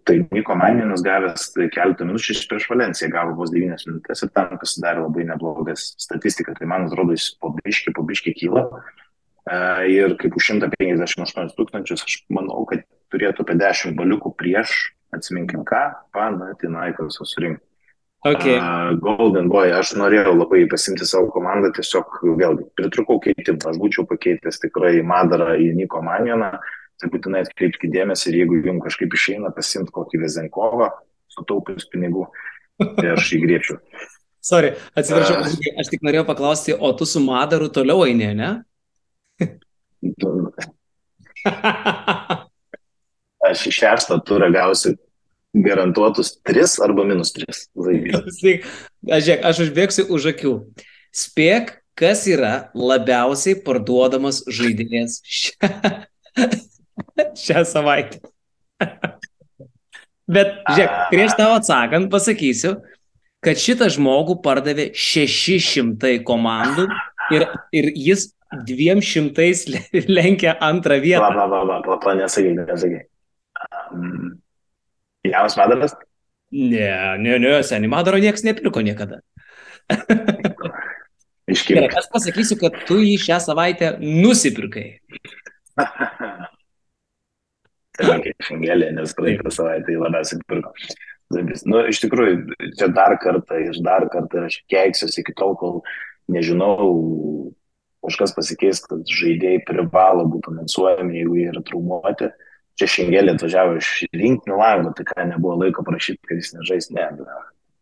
tai 0.06 0.20
Niko 0.32 0.56
Maninas 0.56 1.02
gavęs 1.06 1.50
keletą 1.74 2.06
minučių 2.08 2.38
prieš 2.50 2.70
Valenciją, 2.70 3.10
gavo 3.13 3.36
vos 3.42 3.54
9 3.54 3.88
minutės 3.89 4.24
ir 4.26 4.34
tam 4.38 4.54
pasidarė 4.62 5.06
labai 5.08 5.26
neblogas 5.32 5.92
statistika. 6.00 6.54
Tai 6.58 6.70
man 6.70 6.88
atrodo, 6.88 7.18
jis 7.18 7.34
po 7.42 7.54
biški, 7.58 7.94
po 7.98 8.06
biški 8.06 8.36
kyla. 8.38 8.68
E, 8.70 8.98
ir 9.89 10.15
kaip 10.19 10.35
už 10.38 10.51
158 10.55 11.55
tūkstančius, 11.57 12.05
aš 12.05 12.19
manau, 12.33 12.65
kad 12.69 12.85
turėtų 13.13 13.45
apie 13.45 13.57
10 13.59 13.97
baliukų 13.97 14.33
prieš, 14.38 14.93
atsiminkim 15.15 15.65
ką, 15.67 15.83
Panathinaikos 16.13 17.19
surinkti. 17.23 17.65
Okay. 18.27 18.59
Golden 18.99 19.47
Boy, 19.47 19.71
aš 19.71 19.93
norėjau 19.95 20.33
labai 20.35 20.65
pasimti 20.67 21.05
savo 21.07 21.29
komandą, 21.31 21.69
tiesiog 21.77 22.17
vėlgi 22.35 22.65
pritrukau 22.75 23.15
keitimą, 23.23 23.71
aš 23.71 23.79
būčiau 23.79 24.03
pakeitęs 24.09 24.59
tikrai 24.59 24.97
Madarą 25.07 25.53
į 25.55 25.69
Niko 25.77 26.01
Manioną, 26.03 26.49
tai 26.99 27.09
būtinai 27.13 27.45
atkreipkite 27.45 27.93
dėmesį 27.93 28.33
ir 28.33 28.41
jeigu 28.41 28.59
jums 28.65 28.83
kažkaip 28.89 29.15
išeina 29.15 29.53
pasimti 29.55 29.95
kokį 29.95 30.19
Vezenkovą, 30.25 30.89
sutaupius 31.31 31.88
pinigų, 31.88 32.27
tai 32.99 33.13
aš 33.15 33.31
jį 33.31 33.39
grėpčiau. 33.45 33.79
Sorry, 34.43 34.73
atsiprašau, 34.99 35.39
aš 35.79 35.91
tik 35.93 36.03
norėjau 36.03 36.27
paklausti, 36.27 36.75
o 36.75 36.91
tu 36.99 37.07
su 37.07 37.23
Madaru 37.23 37.71
toliau 37.71 38.03
eini, 38.03 38.33
ne? 38.35 38.51
aš 43.49 43.67
iš 43.67 43.75
šešto 43.81 44.15
turą 44.27 44.47
gausiu 44.53 44.91
garantuotus 45.53 46.41
3 46.45 46.83
arba 46.85 47.03
minus 47.07 47.33
3 47.35 47.45
laimėjimus. 47.75 48.39
aš, 49.17 49.23
aš 49.51 49.57
užbėgsiu 49.65 50.03
už 50.13 50.21
akių. 50.33 50.53
Spėk, 51.15 51.65
kas 51.97 52.27
yra 52.29 52.69
labiausiai 52.77 53.55
parduodamas 53.65 54.43
žaidėjas 54.45 55.21
šią, 55.25 55.69
šią 57.45 57.65
savaitę. 57.67 58.21
Bet, 60.29 60.59
žiūrėk, 60.69 60.91
prieš 61.09 61.33
tavo 61.39 61.57
atsakant 61.57 62.12
pasakysiu, 62.13 62.75
kad 63.41 63.57
šitą 63.57 63.89
žmogų 63.95 64.38
pardavė 64.45 64.91
600 64.93 66.19
komandų 66.27 66.85
ir, 67.33 67.47
ir 67.73 67.89
jis 67.97 68.29
200 68.51 69.33
lenkia 70.17 70.57
antrą 70.59 70.99
vietą. 71.01 71.21
Pala, 71.27 71.47
pala, 71.47 71.81
pala, 71.81 71.97
pala, 72.01 72.15
nesakyk, 72.23 72.57
nesakyk. 72.65 73.09
Um, 73.91 74.39
Janas 75.23 75.57
Madaras? 75.57 75.95
Ne, 76.51 77.17
ne, 77.21 77.38
ne, 77.39 77.63
seniai 77.63 77.91
Madaro 77.91 78.17
niekas 78.17 78.43
nepirko 78.43 78.81
niekada. 78.81 79.21
Iškirpk. 81.49 81.97
Aš 81.97 82.07
pasakysiu, 82.13 82.57
kad 82.62 82.77
tu 82.85 82.99
jį 83.01 83.17
šią 83.21 83.39
savaitę 83.41 83.91
nusipirkai. 84.01 84.88
Taigi, 87.99 88.33
šengelė, 88.47 88.91
nes 88.95 89.13
praeitą 89.17 89.51
savaitę 89.53 89.93
jį 89.93 90.01
labiausiai 90.01 90.41
pirko. 90.49 90.73
Nu, 91.69 91.81
iš 91.89 91.99
tikrųjų, 92.05 92.35
čia 92.79 92.88
dar 92.93 93.17
kartą 93.21 93.59
ir 93.62 93.77
dar 93.85 94.07
kartą 94.09 94.47
aš 94.47 94.62
keiksiuosi 94.71 95.21
iki 95.21 95.35
tol, 95.38 95.53
kol 95.59 95.81
nežinau, 96.31 97.51
kažkas 98.05 98.35
pasikeis, 98.38 98.81
kad 98.85 99.03
žaidėjai 99.19 99.63
privalo 99.67 100.25
būti 100.29 100.53
anonsuojami, 100.53 101.19
jeigu 101.19 101.39
jie 101.39 101.47
yra 101.51 101.63
traumuoti. 101.67 102.31
Čia 102.79 102.88
šengelė 102.88 103.35
atvažiavo 103.35 103.79
iš 103.81 103.89
rinkinių 104.15 104.57
lango, 104.59 104.93
tai 104.95 105.03
ką 105.09 105.25
nebuvo 105.33 105.57
laiko 105.59 105.83
prašyti, 105.88 106.21
kad 106.29 106.39
jis 106.39 106.53
nežais, 106.55 106.88
ne, 106.95 107.09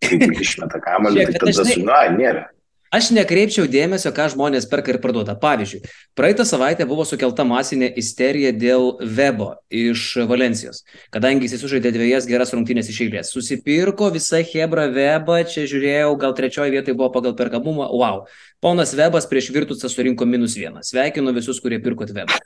kai 0.02 0.18
tik 0.24 0.40
išmeta 0.42 0.82
kamalį, 0.82 1.28
tai 1.30 1.42
tada 1.44 1.66
na, 1.86 2.00
nėra. 2.18 2.48
Aš 2.94 3.10
nekreipčiau 3.12 3.68
dėmesio, 3.68 4.14
ką 4.16 4.30
žmonės 4.32 4.68
perka 4.72 4.94
ir 4.94 5.00
parduoda. 5.04 5.36
Pavyzdžiui, 5.40 5.82
praeitą 6.16 6.46
savaitę 6.48 6.86
buvo 6.88 7.04
sukelta 7.08 7.44
masinė 7.48 7.90
isterija 8.00 8.54
dėl 8.56 8.94
Webo 9.04 9.50
iš 9.68 10.06
Valencijos, 10.30 10.86
kadangi 11.12 11.50
jis 11.50 11.60
sužaidė 11.60 11.92
dviejas 11.96 12.30
geras 12.30 12.54
rungtynės 12.56 12.88
iš 12.94 13.02
eilės. 13.08 13.32
Susipirko 13.36 14.08
visą 14.16 14.40
Hebra 14.40 14.88
Webą, 14.94 15.42
čia 15.52 15.68
žiūrėjau, 15.68 16.14
gal 16.22 16.36
trečioje 16.38 16.72
vietoje 16.72 16.96
buvo 16.96 17.12
pagal 17.16 17.36
perkamumą. 17.36 17.90
Wow. 17.92 18.24
Ponas 18.64 18.96
Webas 18.96 19.28
prieš 19.28 19.52
Virtusą 19.56 19.92
surinko 19.92 20.28
minus 20.30 20.56
vieną. 20.56 20.86
Sveikinu 20.88 21.36
visus, 21.36 21.60
kurie 21.64 21.82
pirkot 21.84 22.16
Webą. 22.16 22.40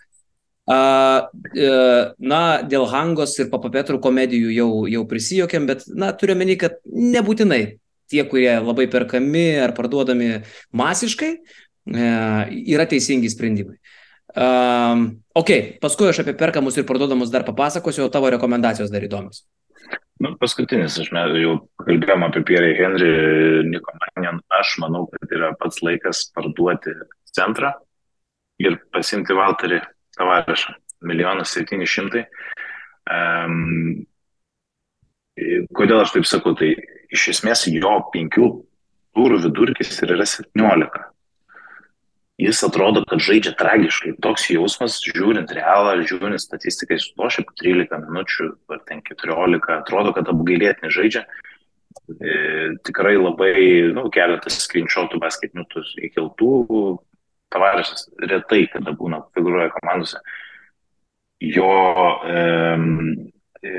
E, 0.71 1.69
na, 2.17 2.41
dėl 2.65 2.85
Hangos 2.89 3.33
ir 3.41 3.49
Papapetrų 3.51 3.99
komedijų 4.01 4.51
jau, 4.55 4.69
jau 4.89 5.05
prisijokėm, 5.09 5.69
bet, 5.69 5.85
na, 5.89 6.11
turiu 6.17 6.37
meni, 6.39 6.57
kad 6.59 6.77
nebūtinai 6.85 7.80
tie, 8.11 8.25
kurie 8.29 8.51
labai 8.59 8.87
perkami 8.91 9.47
ar 9.63 9.73
parduodami 9.77 10.41
masiškai, 10.77 11.31
e, 11.31 12.11
yra 12.75 12.87
teisingi 12.89 13.31
sprendimai. 13.31 13.79
Um, 14.31 15.07
ok, 15.35 15.79
paskui 15.83 16.07
aš 16.07 16.21
apie 16.23 16.35
perkamus 16.39 16.77
ir 16.79 16.85
parduodamus 16.87 17.31
dar 17.33 17.43
papasakosiu, 17.43 18.05
o 18.05 18.13
tavo 18.13 18.29
rekomendacijos 18.31 18.91
dar 18.93 19.03
įdomios. 19.03 19.43
Nu, 20.21 20.35
paskutinis, 20.39 20.99
aš 21.01 21.09
jau 21.41 21.55
kalbėjom 21.81 22.23
apie 22.27 22.43
Pierre 22.45 22.75
Henry, 22.77 23.09
Niko 23.67 23.95
Manion, 23.97 24.37
aš 24.53 24.75
manau, 24.83 25.07
kad 25.09 25.33
yra 25.33 25.49
pats 25.59 25.81
laikas 25.81 26.27
parduoti 26.35 26.93
centrą 27.33 27.73
ir 28.61 28.77
pasimti 28.93 29.33
Valterį 29.35 29.81
Tavarašą. 30.17 30.77
Milijonas 31.09 31.49
septyni 31.55 31.87
šimtai. 31.89 32.27
Um, 33.09 34.03
kodėl 35.73 36.03
aš 36.03 36.13
taip 36.13 36.27
sakau, 36.29 36.53
tai 36.59 36.75
iš 37.11 37.27
esmės 37.35 37.65
jo 37.71 37.95
penkių 38.13 38.49
turų 39.17 39.41
vidurkis 39.45 39.97
ir 40.03 40.15
yra 40.15 40.27
17. 40.27 41.07
Jis 42.41 42.63
atrodo, 42.65 43.03
kad 43.05 43.21
žaidžia 43.21 43.51
tragiškai. 43.59 44.15
Toks 44.23 44.47
jausmas, 44.49 44.97
žiūrint 45.05 45.51
realą, 45.53 45.99
žiūrint 46.09 46.41
statistikai, 46.41 46.97
su 46.97 47.13
to 47.13 47.29
šiaip 47.35 47.51
13 47.61 48.07
minučių 48.07 48.47
ar 48.73 48.81
ten 48.87 49.03
14, 49.05 49.67
atrodo, 49.75 50.13
kad 50.15 50.31
apgailėtinai 50.31 50.89
žaidžia. 50.95 51.27
E, 52.09 52.33
tikrai 52.87 53.13
labai, 53.19 53.53
nu, 53.93 54.07
keletas 54.15 54.57
screenshotų 54.63 55.19
basketinių 55.21 55.67
įkeltų 56.07 56.51
Tavaresas 57.51 58.07
retai, 58.31 58.63
kada 58.71 58.93
būna 58.95 59.25
figūruoja 59.35 59.73
komandose, 59.75 60.21
jo, 61.43 61.71
e, 62.23 63.73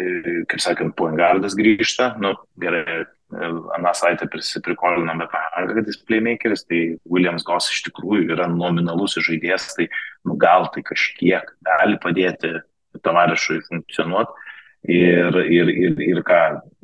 kaip 0.53 0.61
sakant, 0.61 0.93
poengardas 0.99 1.57
grįžta, 1.57 2.13
nu, 2.21 2.35
gerai, 2.61 3.07
aną 3.33 3.95
savaitę 3.95 4.29
prisiprikoliname 4.31 5.27
pangą, 5.33 5.75
kad 5.75 5.87
jis 5.89 5.99
playmakeris, 6.09 6.67
tai 6.69 6.83
Williams 7.09 7.45
Goss 7.49 7.73
iš 7.73 7.83
tikrųjų 7.89 8.33
yra 8.37 8.49
nominalus 8.51 9.19
žaidėjas, 9.19 9.73
tai 9.77 9.89
nu, 10.29 10.37
gal 10.41 10.69
tai 10.75 10.85
kažkiek 10.87 11.53
gali 11.67 11.99
padėti 12.03 12.59
Tavarešui 13.03 13.63
funkcionuoti. 13.69 14.49
Ir, 14.93 15.37
ir, 15.47 15.69
ir, 15.71 16.01
ir 16.03 16.19
ką, 16.27 16.41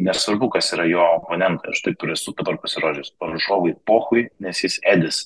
nesvarbu, 0.07 0.53
kas 0.55 0.71
yra 0.77 0.85
jo 0.87 1.03
oponentai, 1.17 1.73
aš 1.75 1.83
taip 1.83 2.05
ir 2.07 2.13
esu 2.15 2.31
dabar 2.39 2.61
pasirodžius, 2.63 3.11
Parušovui 3.19 3.75
pohui, 3.91 4.29
nes 4.39 4.61
jis 4.63 4.79
Edis 4.87 5.25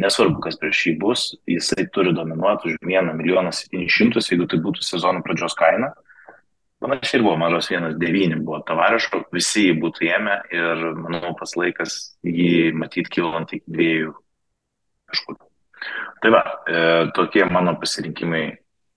nesvarbu, 0.00 0.40
kas 0.46 0.56
prieš 0.60 0.80
jį 0.88 0.94
bus, 1.02 1.26
jisai 1.50 1.84
turi 1.94 2.14
dominuoti 2.16 2.72
už 2.72 2.78
1 2.80 3.12
milijoną 3.18 3.52
700, 3.54 4.24
jeigu 4.32 4.48
tai 4.50 4.58
būtų 4.64 4.86
sezono 4.86 5.20
pradžios 5.26 5.52
kaina. 5.58 5.92
Panašiai 6.84 7.16
ir 7.16 7.22
buvo 7.24 7.38
mažos 7.40 7.70
1,9 7.72 8.42
buvo 8.44 8.58
tavariško, 8.68 9.22
visi 9.32 9.70
jį 9.70 9.76
būtų 9.80 10.04
ėmę 10.04 10.34
ir 10.52 10.82
manau 10.98 11.30
pas 11.38 11.54
laikas 11.56 11.94
jį 12.28 12.74
matyti 12.76 13.14
kilant 13.14 13.54
iki 13.56 13.64
dviejų 13.72 14.10
kažkur. 15.08 15.38
Tai 16.20 16.32
va, 16.34 16.42
e, 16.68 16.82
tokie 17.16 17.46
mano 17.48 17.72
pasirinkimai 17.80 18.42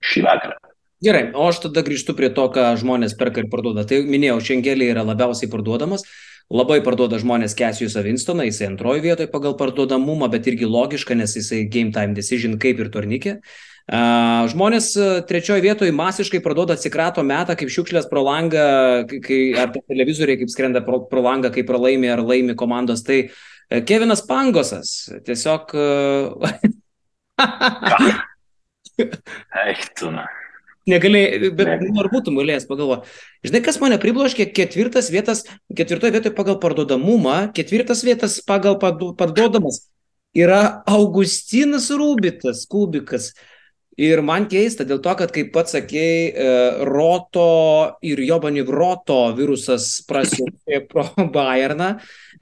šį 0.04 0.24
vakarą. 0.26 0.58
Gerai, 1.04 1.22
o 1.32 1.46
aš 1.48 1.62
tada 1.64 1.80
grįžtu 1.86 2.12
prie 2.18 2.28
to, 2.36 2.44
ką 2.52 2.66
žmonės 2.82 3.16
perka 3.16 3.40
ir 3.40 3.48
parduoda. 3.48 3.86
Tai 3.88 4.02
minėjau, 4.04 4.36
šengelė 4.50 4.90
yra 4.92 5.06
labiausiai 5.08 5.48
parduodamas. 5.48 6.04
Labai 6.52 6.82
parduoda 6.84 7.16
žmonės 7.20 7.56
Kesijusą 7.56 8.04
Winstoną, 8.04 8.44
jisai 8.48 8.68
antroji 8.68 9.04
vietoje 9.04 9.32
pagal 9.32 9.56
parduodamumą, 9.56 10.28
bet 10.32 10.48
irgi 10.48 10.68
logiška, 10.68 11.16
nes 11.16 11.36
jisai 11.40 11.64
game 11.72 11.92
time 11.96 12.16
decision 12.16 12.60
kaip 12.60 12.84
ir 12.84 12.92
turnikė. 12.92 13.38
Uh, 13.38 13.68
žmonės 13.88 14.90
trečioje 15.28 15.62
vietoje 15.64 15.92
masiškai 15.96 16.42
parduoda 16.44 16.76
atsikrato 16.76 17.22
metą 17.24 17.56
kaip 17.56 17.70
šiukšlės 17.72 18.08
pro 18.10 18.20
langą, 18.26 18.64
kai, 19.24 19.38
ar 19.56 19.72
televizoriai 19.72 20.36
kaip 20.42 20.50
skrenda 20.52 20.82
pro, 20.84 21.00
pro 21.08 21.22
langą, 21.24 21.48
kai 21.54 21.64
pralaimi 21.64 22.10
ar 22.12 22.20
laimi 22.20 22.56
komandos. 22.58 23.02
Tai 23.06 23.30
Kevinas 23.88 24.24
Pangosas 24.28 25.08
tiesiog... 25.24 25.72
Eik 28.98 29.82
tu, 29.96 30.10
na. 30.10 30.26
Negalėjai, 30.88 31.50
bet 31.52 31.68
nu, 31.84 31.92
ar 32.00 32.08
būtum 32.08 32.38
galėjęs 32.40 32.64
pagalvoti. 32.68 33.10
Žinai, 33.44 33.60
kas 33.66 33.76
mane 33.82 33.98
pribloškė? 34.00 34.48
Ketvirtas 34.56 35.10
vietas, 35.12 35.44
ketvirtoje 35.76 36.14
vietoje 36.14 36.32
pagal 36.36 36.56
parduodamumą, 36.62 37.52
ketvirtas 37.56 38.00
vietas 38.08 38.38
pagal 38.44 38.78
parduodamas 38.80 39.82
yra 40.36 40.82
Augustinas 40.88 41.90
Rubitas, 41.92 42.64
Kubikas. 42.68 43.34
Ir 43.98 44.20
man 44.22 44.44
keista 44.46 44.84
dėl 44.86 45.00
to, 45.02 45.10
kad, 45.18 45.32
kaip 45.34 45.48
pats 45.50 45.74
sakėjai, 45.74 46.18
e, 46.30 46.50
Roto 46.86 47.46
ir 48.06 48.20
Jobanig 48.22 48.68
Roto 48.70 49.32
virusas 49.34 49.88
prasiekė 50.06 50.84
pro 50.90 51.08
Bayerną 51.34 51.96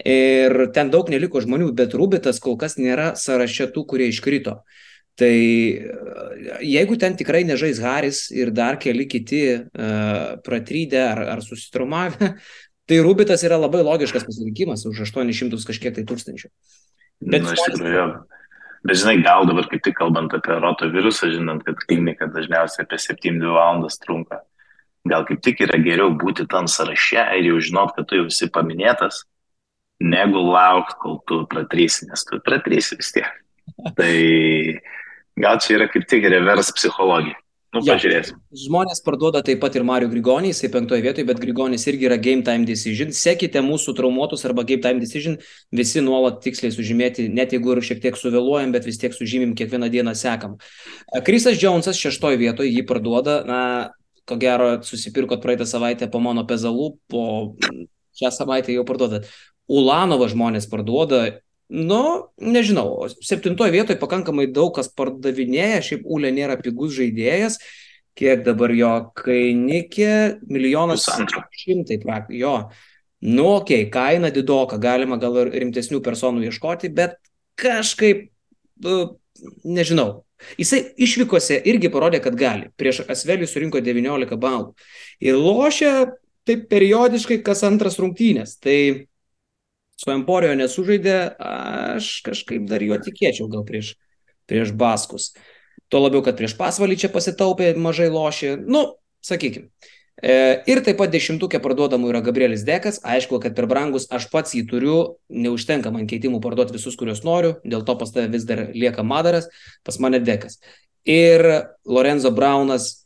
ir 0.05 0.67
ten 0.77 0.93
daug 0.93 1.09
neliko 1.13 1.41
žmonių, 1.41 1.71
bet 1.79 1.97
Rubitas 1.97 2.43
kol 2.45 2.59
kas 2.61 2.77
nėra 2.77 3.15
sąraše 3.17 3.71
tų, 3.73 3.87
kurie 3.89 4.11
iškrito. 4.13 4.59
Tai 5.17 5.33
jeigu 6.61 6.99
ten 7.01 7.17
tikrai 7.17 7.41
nežais 7.49 7.81
Haris 7.81 8.27
ir 8.37 8.51
dar 8.53 8.77
keli 8.77 9.07
kiti 9.09 9.43
uh, 9.57 10.37
pratrydę 10.45 11.01
ar, 11.07 11.23
ar 11.39 11.41
susitraumavę, 11.41 12.35
tai 12.89 12.99
Rubitas 13.01 13.47
yra 13.49 13.57
labai 13.57 13.81
logiškas 13.87 14.29
pasirinkimas 14.29 14.85
už 14.85 15.07
800 15.09 15.57
kažkiek 15.73 15.97
tai 15.97 16.05
tūkstančių. 16.05 16.53
Bet, 17.25 17.47
Na, 17.47 17.57
iš 17.57 17.65
tikrųjų, 17.65 18.05
bet 18.87 19.01
žinai, 19.03 19.17
gal 19.25 19.47
dabar 19.49 19.69
kaip 19.71 19.85
tik 19.85 19.97
kalbant 19.99 20.35
apie 20.37 20.59
rotavirusą, 20.63 21.31
žinant, 21.35 21.65
kad 21.67 21.81
klinika 21.85 22.29
dažniausiai 22.33 22.87
apie 22.87 23.01
7-2 23.03 23.55
valandas 23.55 23.99
trunka, 24.03 24.43
gal 25.09 25.27
kaip 25.29 25.43
tik 25.45 25.63
yra 25.67 25.79
geriau 25.83 26.13
būti 26.17 26.49
tam 26.51 26.71
sąraše 26.71 27.25
ir 27.39 27.51
jau 27.53 27.63
žinot, 27.69 27.97
kad 27.97 28.09
tu 28.09 28.21
jau 28.21 28.29
esi 28.31 28.51
paminėtas, 28.53 29.25
negu 30.03 30.43
laukti, 30.45 30.99
kol 31.03 31.19
tu 31.29 31.43
pratrysi, 31.51 32.09
nes 32.11 32.27
tu 32.29 32.39
pratrysi 32.45 32.99
vis 33.01 33.15
tiek. 33.17 33.43
Tai 33.99 34.15
Gal 35.37 35.59
čia 35.61 35.77
yra 35.77 35.87
kaip 35.93 36.07
tik 36.09 36.25
revers 36.33 36.73
psichologija. 36.73 37.37
Nu, 37.77 37.83
ja. 37.85 37.97
pažiūrėsim. 37.97 38.39
Žmonės 38.67 39.03
parduoda 39.05 39.43
taip 39.45 39.61
pat 39.63 39.77
ir 39.77 39.85
Mario 39.87 40.09
Grigonį, 40.13 40.53
jisai 40.53 40.71
penktoje 40.73 41.05
vietoje, 41.05 41.27
bet 41.29 41.41
Grigonis 41.43 41.85
irgi 41.91 42.09
yra 42.09 42.17
game 42.21 42.45
time 42.47 42.65
decision. 42.69 43.13
Sekite 43.17 43.61
mūsų 43.65 43.95
traumuotus 43.99 44.47
arba 44.49 44.65
game 44.69 44.83
time 44.85 45.03
decision, 45.03 45.37
visi 45.77 46.03
nuolat 46.05 46.41
tiksliai 46.45 46.73
sužymėti, 46.75 47.29
net 47.33 47.53
jeigu 47.57 47.75
ir 47.75 47.83
šiek 47.85 48.01
tiek 48.05 48.19
suvėluojam, 48.19 48.73
bet 48.75 48.89
vis 48.89 49.01
tiek 49.03 49.15
sužymim 49.17 49.55
kiekvieną 49.59 49.91
dieną 49.93 50.17
sekam. 50.17 50.57
Krisas 51.27 51.61
Jonesas 51.63 52.01
šeštoje 52.01 52.41
vietoje 52.41 52.73
jį 52.73 52.87
parduoda, 52.89 53.43
na, 53.49 53.61
ko 54.27 54.39
gero 54.41 54.77
susipirkot 54.87 55.43
praeitą 55.45 55.67
savaitę 55.69 56.09
po 56.11 56.23
mano 56.23 56.47
pezalų, 56.49 56.95
po 57.11 57.25
šią 58.17 58.33
savaitę 58.35 58.75
jau 58.75 58.87
parduodat. 58.89 59.29
Ulanovą 59.67 60.29
žmonės 60.31 60.69
parduoda, 60.71 61.43
Nu, 61.67 62.31
nežinau, 62.39 63.09
septintoje 63.27 63.75
vietoje 63.75 63.99
pakankamai 63.99 64.47
daug 64.55 64.71
kas 64.77 64.87
pardavinėja, 64.95 65.83
šiaip 65.83 66.05
Ulė 66.07 66.31
nėra 66.35 66.55
pigus 66.61 66.95
žaidėjas, 66.95 67.59
kiek 68.17 68.45
dabar 68.47 68.71
jo 68.73 68.93
kainikė, 69.19 70.39
milijonas 70.47 71.09
šimtai 71.11 71.99
praktiškai, 72.05 72.39
jo. 72.39 72.55
Nu, 73.27 73.49
okei, 73.57 73.87
okay, 73.87 73.91
kaina 73.91 74.31
didoka, 74.31 74.79
galima 74.79 75.19
gal 75.19 75.41
ir 75.43 75.51
rimtesnių 75.57 75.99
personų 76.05 76.47
ieškoti, 76.47 76.93
bet 76.95 77.19
kažkaip, 77.59 78.29
nežinau. 79.65 80.23
Jisai 80.61 80.83
išvykose 81.03 81.59
irgi 81.67 81.91
parodė, 81.91 82.21
kad 82.23 82.37
gali. 82.39 82.71
Prieš 82.79 83.03
Asvelį 83.09 83.49
surinko 83.49 83.81
19 83.83 84.37
balų. 84.39 84.75
Ir 85.25 85.39
lošia 85.41 85.93
taip 86.47 86.67
periodiškai 86.71 87.41
kas 87.45 87.65
antras 87.67 87.97
rungtynės. 87.99 88.59
Tai 88.63 88.79
su 89.97 90.13
Emporijo 90.13 90.55
nesužaidė, 90.59 91.19
aš 91.41 92.21
kažkaip 92.27 92.69
dar 92.71 92.85
juo 92.85 92.99
tikėčiau 93.03 93.49
gal 93.53 93.65
prieš, 93.69 93.95
prieš 94.49 94.73
Baskus. 94.77 95.33
Tuo 95.93 96.03
labiau, 96.03 96.23
kad 96.27 96.39
prieš 96.39 96.57
pasvalį 96.59 96.99
čia 97.01 97.13
pasitaupė, 97.13 97.73
mažai 97.79 98.09
lošė. 98.13 98.57
Nu, 98.67 98.97
sakykime. 99.25 99.71
Ir 100.17 100.81
taip 100.81 100.97
pat 100.97 101.11
dešimtukė 101.13 101.61
parduodamų 101.61 102.09
yra 102.09 102.23
Gabrielis 102.25 102.65
Dekas. 102.65 103.03
Aišku, 103.05 103.37
kad 103.45 103.53
per 103.57 103.69
brangus 103.69 104.09
aš 104.09 104.31
pats 104.33 104.55
jį 104.57 104.63
turiu, 104.71 104.97
neužtenka 105.29 105.93
man 105.93 106.09
keitimų 106.09 106.41
parduoti 106.45 106.73
visus, 106.79 106.97
kuriuos 106.97 107.21
noriu, 107.27 107.59
dėl 107.69 107.85
to 107.85 107.97
pas 108.01 108.15
tave 108.15 108.31
vis 108.33 108.47
dar 108.49 108.71
lieka 108.73 109.05
Madaras, 109.05 109.51
pas 109.85 110.01
mane 110.01 110.23
Dekas. 110.25 110.57
Ir 111.05 111.45
Lorenzo 111.85 112.33
Braunas 112.33 113.06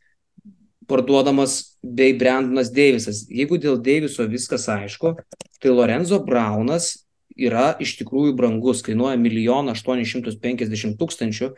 parduodamas 0.91 1.77
bei 1.83 2.13
Brendonas 2.19 2.73
Deivisas. 2.75 3.23
Jeigu 3.31 3.59
dėl 3.63 3.79
Deiviso 3.81 4.27
viskas 4.29 4.67
aišku, 4.73 5.15
tai 5.63 5.73
Lorenzo 5.73 6.19
Braunas 6.25 6.93
yra 7.39 7.73
iš 7.81 7.97
tikrųjų 8.01 8.35
brangus, 8.37 8.83
kainuoja 8.85 9.17
1 9.17 9.73
850 9.73 10.99
tūkstančių, 11.01 11.53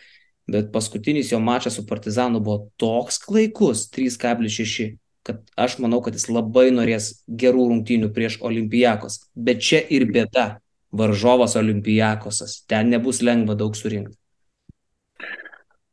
bet 0.52 0.72
paskutinis 0.74 1.32
jo 1.32 1.40
mačas 1.40 1.78
su 1.78 1.86
Partizanu 1.88 2.42
buvo 2.42 2.68
toks 2.80 3.18
klaikus, 3.22 3.86
3,6, 3.94 4.96
kad 5.26 5.42
aš 5.56 5.78
manau, 5.82 6.02
kad 6.02 6.16
jis 6.18 6.28
labai 6.30 6.70
norės 6.74 7.12
gerų 7.26 7.68
rungtynių 7.70 8.10
prieš 8.14 8.40
Olimpijakos. 8.42 9.22
Bet 9.34 9.62
čia 9.62 9.82
ir 9.86 10.08
bėda, 10.10 10.58
varžovas 10.92 11.56
Olimpijakosas, 11.56 12.62
ten 12.68 12.90
nebus 12.92 13.22
lengva 13.24 13.56
daug 13.58 13.78
surinkti. 13.78 14.18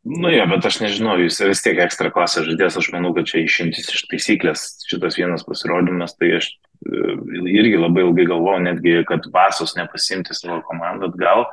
Nu 0.07 0.29
jo, 0.31 0.45
bet 0.47 0.63
aš 0.63 0.77
nežinau, 0.79 1.17
jis 1.19 1.41
vis 1.43 1.61
tiek 1.65 1.79
ekstra 1.83 2.07
klasės 2.13 2.45
žaidėjas, 2.47 2.77
aš 2.79 2.87
manau, 2.93 3.11
kad 3.17 3.27
čia 3.27 3.41
išimtis 3.43 3.89
iš 3.91 4.05
taisyklės 4.07 4.61
šitas 4.87 5.17
vienas 5.19 5.43
pasirodymas, 5.43 6.15
tai 6.15 6.37
aš 6.37 6.47
e, 6.53 7.17
irgi 7.51 7.75
labai 7.81 8.05
ilgai 8.05 8.29
galvojau, 8.29 8.61
netgi, 8.63 9.01
kad 9.09 9.27
Vasos 9.33 9.75
nepasimti 9.75 10.37
savo 10.37 10.61
komandą 10.69 11.11
atgal 11.11 11.43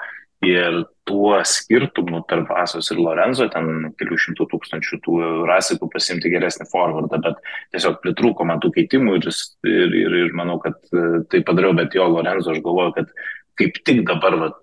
ir 0.47 0.85
tuo 1.09 1.41
skirtumu 1.49 2.21
tarp 2.31 2.53
Vasos 2.53 2.93
ir 2.95 3.01
Lorenzo, 3.03 3.49
ten 3.51 3.91
kelių 3.99 4.19
šimtų 4.25 4.47
tūkstančių 4.53 5.01
tų 5.03 5.19
rasikų 5.51 5.89
pasimti 5.91 6.31
geresnį 6.31 6.69
forwardą, 6.71 7.19
bet 7.25 7.43
tiesiog 7.75 7.99
pritrūko 8.05 8.47
man 8.47 8.63
tų 8.63 8.71
keitimų 8.79 9.19
ir, 9.19 9.27
ir, 9.73 9.99
ir, 10.05 10.17
ir 10.23 10.39
manau, 10.39 10.61
kad 10.63 10.79
e, 10.95 11.25
tai 11.33 11.43
padariau, 11.43 11.75
bet 11.75 11.99
jo 11.99 12.07
Lorenzo 12.15 12.55
aš 12.55 12.63
galvoju, 12.63 12.95
kad 13.01 13.11
kaip 13.59 13.83
tik 13.89 14.05
dabar, 14.07 14.39
vat, 14.39 14.63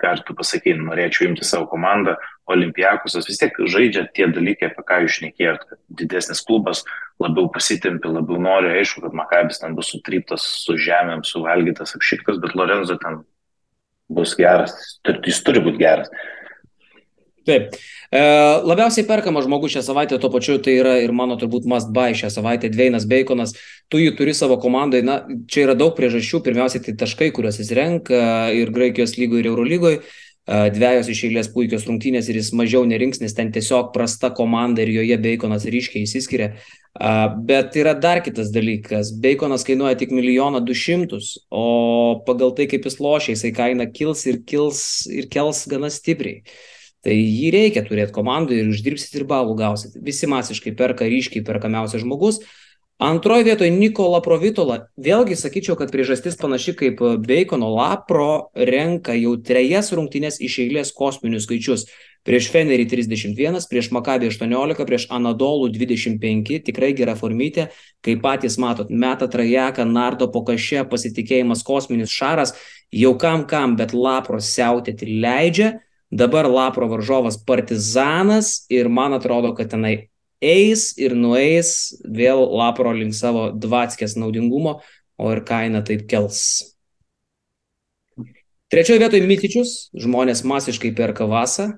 ką 0.00 0.12
tu 0.26 0.34
pasakai, 0.36 0.74
norėčiau 0.78 1.28
imti 1.28 1.46
savo 1.46 1.66
komandą, 1.70 2.16
Olimpiakusas 2.52 3.28
vis 3.28 3.38
tiek 3.38 3.54
žaidžia 3.70 4.06
tie 4.16 4.26
dalykai, 4.26 4.72
apie 4.72 4.82
ką 4.88 4.98
jūs 5.04 5.18
šnekėjot, 5.20 5.66
kad 5.68 5.78
didesnis 6.00 6.42
klubas 6.44 6.82
labiau 7.22 7.46
pasitempi, 7.52 8.10
labiau 8.10 8.40
nori, 8.42 8.72
aišku, 8.80 9.04
kad 9.04 9.14
Makabis 9.16 9.62
ten 9.62 9.76
bus 9.78 9.92
sutryptas 9.92 10.44
su 10.64 10.76
žemėm, 10.80 11.22
suvalgytas, 11.28 11.94
apšiktas, 11.98 12.40
bet 12.42 12.56
Lorenzo 12.58 12.98
ten 13.02 13.22
bus 14.12 14.34
geras, 14.36 14.74
jis 15.06 15.42
turi 15.46 15.62
būti 15.64 15.80
geras. 15.84 16.10
Taip. 17.48 17.76
E, 18.12 18.22
labiausiai 18.62 19.06
perkamas 19.08 19.46
žmogus 19.48 19.74
šią 19.74 19.82
savaitę, 19.86 20.18
tuo 20.22 20.30
pačiu 20.30 20.58
tai 20.62 20.76
yra 20.78 20.96
ir 21.02 21.14
mano 21.16 21.34
turbūt 21.40 21.66
must 21.70 21.90
buy 21.94 22.14
šią 22.18 22.30
savaitę, 22.30 22.70
Dveinas 22.70 23.06
Baconas, 23.10 23.56
tu 23.90 23.98
jį 23.98 24.12
turi 24.18 24.34
savo 24.36 24.58
komandai, 24.62 25.02
na, 25.06 25.22
čia 25.50 25.66
yra 25.66 25.78
daug 25.78 25.96
priežasčių, 25.98 26.42
pirmiausiai 26.46 26.84
tai 26.86 26.94
taškai, 27.02 27.32
kuriuos 27.34 27.58
jis 27.58 27.72
renka 27.78 28.20
ir 28.54 28.70
Graikijos 28.74 29.16
lygoje, 29.18 29.42
ir 29.42 29.50
Eurolygoje, 29.50 30.02
dviejos 30.46 31.06
iš 31.06 31.20
eilės 31.28 31.48
puikios 31.54 31.84
rungtynės 31.86 32.28
ir 32.28 32.40
jis 32.40 32.50
mažiau 32.58 32.82
nerinks, 32.88 33.20
nes 33.22 33.34
ten 33.34 33.52
tiesiog 33.54 33.92
prasta 33.94 34.32
komanda 34.34 34.82
ir 34.82 34.90
joje 34.90 35.18
Baconas 35.22 35.66
ryškiai 35.70 36.02
įsiskiria. 36.02 36.52
Bet 37.46 37.76
yra 37.78 37.94
dar 37.94 38.20
kitas 38.26 38.50
dalykas. 38.52 39.14
Baconas 39.22 39.62
kainuoja 39.64 39.94
tik 40.00 40.10
milijoną 40.12 40.60
du 40.66 40.74
šimtus, 40.74 41.36
o 41.48 42.22
pagal 42.26 42.52
tai, 42.58 42.66
kaip 42.66 42.84
jis 42.84 42.98
lošia, 42.98 43.36
jisai 43.36 43.52
kaina 43.54 43.86
kils 43.86 44.26
ir 44.26 44.42
kils 44.42 45.06
ir 45.06 45.30
kels 45.30 45.62
gana 45.70 45.90
stipriai. 45.90 46.42
Tai 47.02 47.14
jį 47.14 47.48
reikia 47.54 47.82
turėti 47.86 48.14
komandai 48.14 48.60
ir 48.62 48.70
uždirbsit 48.70 49.16
ir 49.18 49.26
balų 49.30 49.56
gausit. 49.58 49.96
Visi 49.98 50.28
masiškai 50.30 50.74
perka 50.78 51.08
ryškiai 51.10 51.42
perkamiausias 51.46 52.04
žmogus, 52.04 52.42
Antroje 53.02 53.42
vietoje 53.42 53.72
Nikola 53.74 54.20
Provitola. 54.22 54.76
Vėlgi 54.94 55.34
sakyčiau, 55.34 55.74
kad 55.74 55.90
priežastis 55.90 56.36
panaši 56.38 56.70
kaip 56.78 57.00
Bacono 57.24 57.72
Lapro 57.74 58.52
renka 58.54 59.16
jau 59.18 59.32
trejas 59.42 59.90
rungtynės 59.90 60.38
iš 60.38 60.60
eilės 60.62 60.92
kosminius 60.94 61.48
skaičius. 61.48 61.88
Prieš 62.22 62.52
Fenerį 62.54 62.86
31, 62.86 63.58
prieš 63.66 63.88
Makabį 63.90 64.30
18, 64.30 64.86
prieš 64.86 65.08
Anadolų 65.10 65.72
25, 65.74 66.60
tikrai 66.68 66.92
gera 66.94 67.16
formytė, 67.18 67.72
kaip 68.06 68.22
patys 68.22 68.54
matot, 68.62 68.94
meta 68.94 69.26
trajeką, 69.26 69.82
nardo 69.82 70.30
po 70.30 70.44
kažė, 70.46 70.84
pasitikėjimas 70.86 71.66
kosminis 71.66 72.14
šaras, 72.14 72.54
jau 72.94 73.16
kam 73.18 73.48
kam, 73.50 73.74
bet 73.74 73.98
Lapro 73.98 74.38
siautėti 74.38 75.10
leidžia. 75.10 75.80
Dabar 76.12 76.44
Lapro 76.44 76.88
varžovas 76.92 77.38
Partizanas 77.40 78.66
ir 78.68 78.88
man 78.92 79.14
atrodo, 79.16 79.54
kad 79.56 79.70
tenai 79.72 80.10
eis 80.44 80.90
ir 81.00 81.14
nueis 81.16 81.94
vėl 82.04 82.42
lapro 82.52 82.92
link 82.92 83.14
savo 83.16 83.46
dvatskės 83.56 84.18
naudingumo, 84.20 84.80
o 85.16 85.30
ir 85.32 85.40
kaina 85.48 85.80
taip 85.86 86.04
kels. 86.10 86.42
Trečioje 88.72 89.00
vietoje 89.00 89.28
Mitičius, 89.28 89.72
žmonės 89.96 90.44
masiškai 90.48 90.92
perka 90.96 91.24
vasą, 91.28 91.70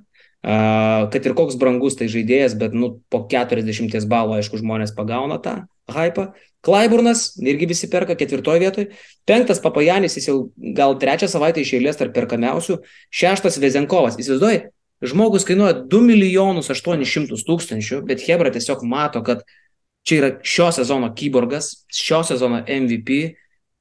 kad 0.43 1.27
ir 1.27 1.35
koks 1.39 1.59
brangus 1.61 1.99
tai 1.99 2.11
žaidėjas, 2.11 2.59
bet 2.59 2.75
nu, 2.75 2.97
po 3.11 3.23
40 3.31 4.11
balų, 4.11 4.41
aišku, 4.41 4.59
žmonės 4.63 4.95
pagauna 4.97 5.39
tą 5.43 5.61
hypą. 5.93 6.31
Klaiburnas, 6.65 7.35
irgi 7.45 7.69
visi 7.69 7.91
perka 7.93 8.17
ketvirtoje 8.17 8.63
vietoje. 8.63 8.87
Penktas 9.29 9.61
Papajanis, 9.61 10.17
jis 10.17 10.31
jau 10.31 10.39
gal 10.77 10.97
trečią 11.01 11.29
savaitę 11.29 11.61
iš 11.61 11.75
eilės 11.77 12.01
tarp 12.01 12.15
perkamiausių. 12.17 12.79
Šeštas 13.13 13.61
Vezenkovas. 13.61 14.17
Įsivaizduoji, 14.17 14.63
Žmogus 15.05 15.45
kainuoja 15.45 15.77
2 15.91 16.01
milijonus 16.07 16.71
800 16.73 17.45
tūkstančių, 17.45 18.01
bet 18.09 18.23
Hebra 18.25 18.53
tiesiog 18.55 18.85
mato, 18.89 19.21
kad 19.27 19.43
čia 20.07 20.21
yra 20.21 20.31
šio 20.47 20.71
sezono 20.73 21.11
kyborgas, 21.17 21.85
šio 21.93 22.23
sezono 22.25 22.63
MVP 22.63 23.19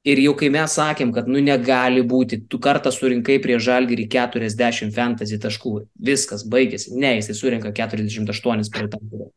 ir 0.04 0.20
jau 0.20 0.34
kai 0.36 0.50
mes 0.52 0.76
sakėm, 0.76 1.14
kad 1.16 1.28
nu 1.30 1.40
negali 1.40 2.02
būti, 2.04 2.42
tu 2.50 2.60
kartą 2.60 2.92
surinkai 2.92 3.38
prie 3.44 3.56
žalgyrį 3.62 4.04
40 4.12 4.92
fantasy 4.92 5.40
taškų, 5.40 5.74
viskas 6.10 6.44
baigėsi, 6.50 6.92
ne, 6.98 7.16
jisai 7.20 7.38
surinka 7.38 7.72
48 7.72 8.72
per 8.74 8.90
tą 8.92 9.00
turą. 9.00 9.30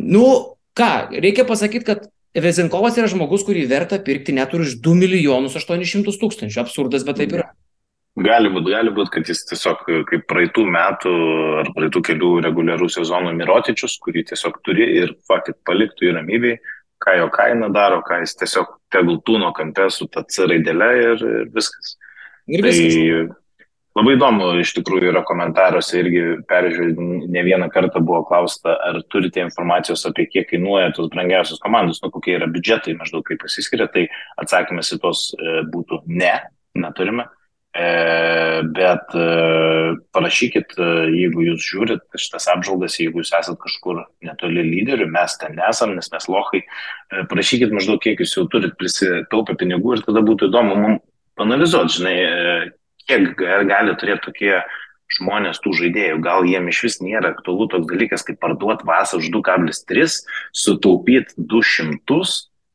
Nu, 0.00 0.26
ką, 0.78 0.90
reikia 1.22 1.46
pasakyti, 1.48 1.86
kad 1.86 2.08
Vezinkovas 2.30 2.94
yra 3.00 3.08
žmogus, 3.10 3.42
kurį 3.42 3.64
verta 3.70 3.98
pirkti 3.98 4.34
net 4.36 4.52
už 4.54 4.76
2 4.84 4.94
milijonus 4.94 5.56
800 5.58 6.14
tūkstančių. 6.20 6.60
Absurdas, 6.62 7.02
bet 7.06 7.18
taip 7.18 7.34
yra. 7.34 7.48
Gali 8.20 8.50
būti, 8.52 8.70
gali 8.74 8.92
būti, 8.94 9.10
kad 9.14 9.28
jis 9.30 9.42
tiesiog 9.48 9.82
kaip 10.06 10.26
praeitų 10.30 10.64
metų 10.74 11.14
ar 11.62 11.70
praeitų 11.74 12.02
kelių 12.06 12.30
reguliarų 12.46 12.88
sezonų 12.90 13.32
Mirotičius, 13.38 13.96
kurį 14.02 14.24
tiesiog 14.30 14.60
turi 14.66 14.86
ir 15.00 15.14
fakit 15.30 15.58
paliktų 15.66 16.10
į 16.10 16.14
ramybėj, 16.18 16.56
ką 17.02 17.16
jo 17.18 17.28
kaina 17.34 17.70
daro, 17.74 18.00
ką 18.06 18.20
jis 18.22 18.36
tiesiog 18.42 18.76
tegul 18.94 19.20
tūno 19.26 19.50
kampe 19.56 19.88
su 19.94 20.06
ta 20.10 20.22
C 20.26 20.46
raidelė 20.50 20.90
ir, 21.02 21.26
ir 21.42 21.52
viskas. 21.54 21.96
Ir 22.50 22.66
viskas. 22.66 22.98
Tai 22.98 23.38
labai 23.98 24.14
įdomu, 24.14 24.52
iš 24.62 24.74
tikrųjų 24.78 25.10
yra 25.10 25.22
komentaruose 25.26 25.98
irgi 25.98 26.22
peržiūrėjau, 26.50 27.08
ne 27.32 27.42
vieną 27.46 27.70
kartą 27.74 28.02
buvo 28.04 28.22
klausta, 28.28 28.76
ar 28.86 29.00
turite 29.10 29.42
informacijos 29.42 30.06
apie 30.08 30.28
kiek 30.30 30.48
kainuoja 30.52 30.92
tos 30.96 31.10
brangiausios 31.12 31.62
komandos, 31.62 32.02
nu 32.04 32.12
kokie 32.14 32.36
yra 32.38 32.48
biudžetai 32.50 32.96
maždaug 33.00 33.26
kaip 33.26 33.42
pasiskiria, 33.42 33.90
tai 33.90 34.06
atsakymas 34.40 34.94
į 34.94 35.02
tos 35.02 35.26
e, 35.34 35.60
būtų 35.74 36.04
ne, 36.06 36.36
neturime. 36.78 37.26
E, 37.70 37.90
bet 38.74 39.12
e, 39.14 39.26
parašykit, 40.14 40.74
jeigu 41.10 41.44
jūs 41.50 41.68
žiūrit 41.70 42.18
šitas 42.18 42.48
apžvalgas, 42.54 42.98
jeigu 42.98 43.22
jūs 43.22 43.34
esat 43.38 43.58
kažkur 43.62 44.04
netoli 44.26 44.64
lyderių, 44.66 45.06
mes 45.10 45.38
ten 45.38 45.54
nesam, 45.58 45.94
nes 45.98 46.10
mes 46.14 46.30
lohai, 46.30 46.64
parašykit 47.30 47.74
maždaug, 47.74 48.02
kiek 48.02 48.22
jūs 48.22 48.38
jau 48.38 48.46
turit 48.50 48.74
prisitaupę 48.78 49.58
pinigų 49.58 49.98
ir 49.98 50.06
tada 50.06 50.22
būtų 50.26 50.50
įdomu 50.50 50.78
mums 50.78 51.06
panalizuoti, 51.38 51.94
žinai, 52.00 52.16
kiek 53.10 53.42
gali 53.68 53.96
turėti 53.98 54.26
tokie 54.28 54.54
žmonės 55.10 55.58
tų 55.62 55.72
žaidėjų, 55.80 56.20
gal 56.22 56.46
jiem 56.46 56.68
iš 56.70 56.84
vis 56.86 57.00
nėra 57.02 57.32
aktualu 57.34 57.66
toks 57.72 57.88
dalykas, 57.90 58.22
kaip 58.26 58.38
parduoti 58.42 58.86
vasą 58.86 59.18
už 59.18 59.32
2,3, 59.34 60.20
sutaupyti 60.54 61.34
200 61.50 62.20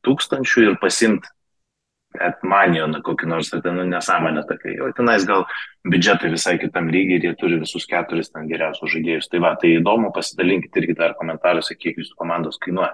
tūkstančių 0.06 0.68
ir 0.68 0.78
pasimti 0.82 1.32
Etmanijoną 2.16 3.02
kokį 3.04 3.28
nors, 3.28 3.50
tai 3.52 3.58
ten 3.64 3.76
nu, 3.76 3.84
nesąmonė 3.90 4.46
tokia. 4.48 4.76
O 4.86 4.92
tenais 4.96 5.26
gal 5.28 5.44
biudžetai 5.84 6.30
visai 6.32 6.54
kitam 6.62 6.88
lygiai 6.94 7.20
ir 7.20 7.26
jie 7.28 7.34
turi 7.40 7.58
visus 7.60 7.84
keturis 7.90 8.32
ten 8.32 8.48
geriausius 8.48 8.94
žaidėjus. 8.94 9.28
Tai 9.32 9.42
va, 9.44 9.52
tai 9.60 9.74
įdomu, 9.82 10.14
pasidalinkite 10.16 10.80
irgi 10.80 10.96
dar 10.96 11.18
komentaruose, 11.20 11.76
kiek 11.76 12.00
jūsų 12.00 12.16
komandos 12.22 12.56
kainuoja. 12.64 12.94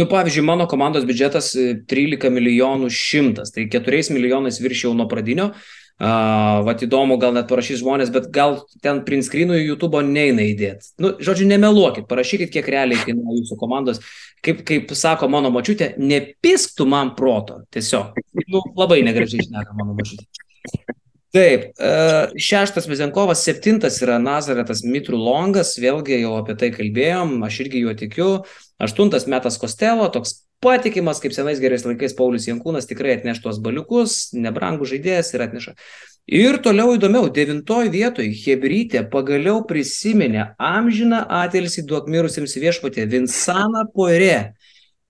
Nu, 0.00 0.06
pavyzdžiui, 0.08 0.46
mano 0.48 0.64
komandos 0.70 1.04
biudžetas 1.04 1.52
13 1.52 2.16
e, 2.16 2.32
milijonų 2.32 2.88
šimtas, 2.96 3.52
tai 3.52 3.66
4 3.68 4.14
milijonais 4.16 4.56
viršiau 4.64 4.94
nuo 4.96 5.04
pradinio, 5.10 5.50
Uh, 6.02 6.62
vat 6.66 6.80
įdomu, 6.82 7.14
gal 7.22 7.34
net 7.36 7.46
parašys 7.50 7.78
žmonės, 7.78 8.10
bet 8.10 8.30
gal 8.34 8.56
ten 8.82 9.02
print 9.06 9.26
screenų 9.26 9.60
į 9.60 9.66
YouTube 9.68 10.00
neina 10.02 10.42
įdėti. 10.50 10.88
Nu, 11.02 11.12
žodžiu, 11.22 11.46
nemeluokit, 11.50 12.08
parašykit, 12.10 12.50
kiek 12.50 12.70
realiai 12.74 12.98
kainuoja 13.04 13.36
jūsų 13.38 13.58
komandos. 13.60 14.00
Kaip, 14.42 14.64
kaip 14.66 14.90
sako 14.98 15.28
mano 15.30 15.52
mačiutė, 15.54 15.92
nepisktų 16.02 16.88
man 16.90 17.12
proto. 17.18 17.60
Tiesiog. 17.70 18.18
Nu, 18.48 18.64
labai 18.78 19.04
negražiai 19.06 19.46
šneka 19.46 19.78
mano 19.78 19.94
mačiutė. 20.00 20.26
Taip, 21.32 21.70
šeštas 22.36 22.84
Vizenkovas, 22.90 23.40
septintas 23.46 23.96
yra 24.04 24.18
Nazaretas 24.20 24.82
Mitru 24.84 25.16
Longas, 25.16 25.78
vėlgi 25.80 26.18
jau 26.20 26.34
apie 26.36 26.58
tai 26.60 26.68
kalbėjom, 26.74 27.38
aš 27.46 27.62
irgi 27.64 27.80
juo 27.86 27.94
tikiu. 27.96 28.26
Aštuntas 28.82 29.24
metas 29.30 29.56
Kostelo, 29.62 30.10
toks 30.12 30.42
patikimas, 30.62 31.22
kaip 31.24 31.32
senais 31.32 31.60
gerais 31.62 31.86
laikais 31.88 32.12
Paulius 32.18 32.50
Jankūnas 32.50 32.88
tikrai 32.90 33.16
atneš 33.16 33.40
tuos 33.46 33.62
baliukus, 33.64 34.34
nebrangų 34.36 34.90
žaidėjas 34.92 35.32
ir 35.32 35.46
atneša. 35.46 35.74
Ir 36.28 36.60
toliau 36.62 36.92
įdomiau, 36.98 37.32
devintoj 37.34 37.88
vietoj 37.90 38.28
Hebrytė 38.44 39.02
pagaliau 39.10 39.64
prisiminė 39.66 40.52
amžiną 40.60 41.24
atilsį 41.42 41.86
duok 41.88 42.12
mirusiems 42.12 42.54
viešpatė 42.60 43.08
Vinsaną 43.10 43.88
Poirė. 43.96 44.52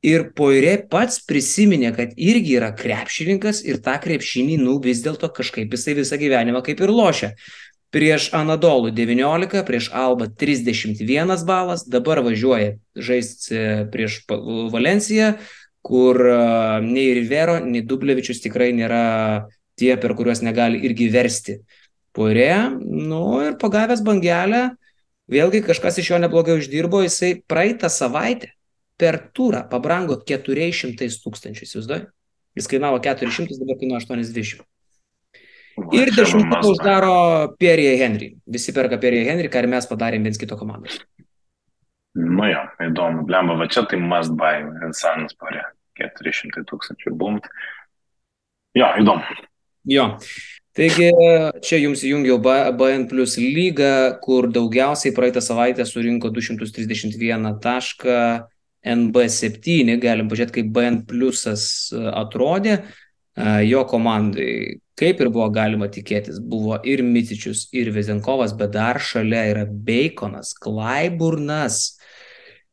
Ir 0.03 0.33
Poirė 0.35 0.81
pats 0.91 1.21
prisiminė, 1.23 1.93
kad 1.95 2.17
irgi 2.19 2.57
yra 2.59 2.73
krepšininkas 2.75 3.61
ir 3.63 3.79
tą 3.85 3.95
krepšinį, 4.03 4.57
nu 4.59 4.81
vis 4.83 5.03
dėlto 5.05 5.29
kažkaip 5.31 5.71
jisai 5.71 5.95
visą 6.01 6.19
gyvenimą 6.19 6.65
kaip 6.67 6.83
ir 6.83 6.91
lošia 6.91 7.37
prieš 7.93 8.31
Anadolų 8.35 8.91
19, 8.97 9.63
prieš 9.69 9.91
Alba 9.93 10.27
31 10.27 11.45
balas, 11.47 11.85
dabar 11.85 12.23
važiuoja 12.25 12.79
žaisti 12.97 13.59
prieš 13.93 14.23
Valenciją, 14.73 15.35
kur 15.85 16.17
e, 16.25 16.39
nei 16.87 17.13
Rivero, 17.19 17.59
nei 17.61 17.85
Dublevičius 17.85 18.41
tikrai 18.45 18.71
nėra 18.73 19.03
tie, 19.77 19.93
per 20.01 20.17
kuriuos 20.17 20.41
negali 20.47 20.81
irgi 20.87 21.11
versti. 21.13 21.59
Porė, 22.17 22.73
nu 22.81 23.43
ir 23.45 23.55
pagavęs 23.61 24.03
bangelę, 24.05 24.65
vėlgi 25.33 25.63
kažkas 25.69 26.01
iš 26.01 26.13
jo 26.13 26.21
neblogai 26.23 26.59
uždirbo, 26.61 27.05
jisai 27.05 27.35
praeitą 27.49 27.93
savaitę 27.93 28.53
per 29.01 29.19
turą 29.35 29.65
pabrango 29.71 30.19
400 30.29 31.09
tūkstančių, 31.25 31.67
įsivaizduoju? 31.67 32.07
Jis 32.59 32.69
kainavo 32.69 33.01
400, 33.03 33.59
dabar 33.63 33.81
kainuoja 33.81 34.05
80. 34.05 34.65
Ir 35.97 36.11
dešimtuką 36.13 36.69
uždaro 36.69 37.17
Pierre 37.57 37.97
Henry. 37.97 38.35
Visi 38.45 38.75
perka 38.77 38.99
Pierre 39.01 39.25
Henry, 39.25 39.49
ką 39.49 39.65
ir 39.65 39.71
mes 39.73 39.89
padarėm 39.89 40.29
viens 40.29 40.41
kito 40.41 40.59
komandos. 40.61 41.01
Nu 42.13 42.45
jo, 42.51 42.61
įdomu, 42.85 43.25
blemba, 43.25 43.57
va 43.57 43.69
čia 43.73 43.87
tai 43.89 43.97
must 43.97 44.35
buy, 44.37 44.61
Insanas 44.85 45.33
parė, 45.41 45.65
400 45.97 46.67
tūkstančių 46.69 47.15
bumt. 47.17 47.49
Jo, 48.77 48.91
įdomu. 49.01 49.41
Jo. 49.89 50.11
Taigi 50.77 51.09
čia 51.65 51.79
jums 51.81 52.05
įjungiau 52.05 52.39
BN 52.41 53.09
plus 53.09 53.39
lygą, 53.41 54.21
kur 54.25 54.49
daugiausiai 54.53 55.13
praeitą 55.17 55.41
savaitę 55.45 55.85
surinko 55.89 56.31
231 56.33 57.49
tašką 57.61 58.21
NB7, 58.83 59.97
galim 60.03 60.31
pažiūrėti, 60.31 60.57
kaip 60.59 60.73
BN 60.75 61.03
plusas 61.09 61.65
atrodė 61.93 62.81
jo 63.65 63.85
komandai 63.89 64.83
kaip 65.03 65.21
ir 65.23 65.31
buvo 65.33 65.49
galima 65.53 65.89
tikėtis, 65.91 66.39
buvo 66.39 66.79
ir 66.87 67.03
Micičius, 67.07 67.67
ir 67.75 67.91
Vezenkovas, 67.95 68.55
bet 68.59 68.75
dar 68.77 69.01
šalia 69.03 69.47
yra 69.51 69.67
Baconas, 69.67 70.53
Klaiburnas. 70.63 71.97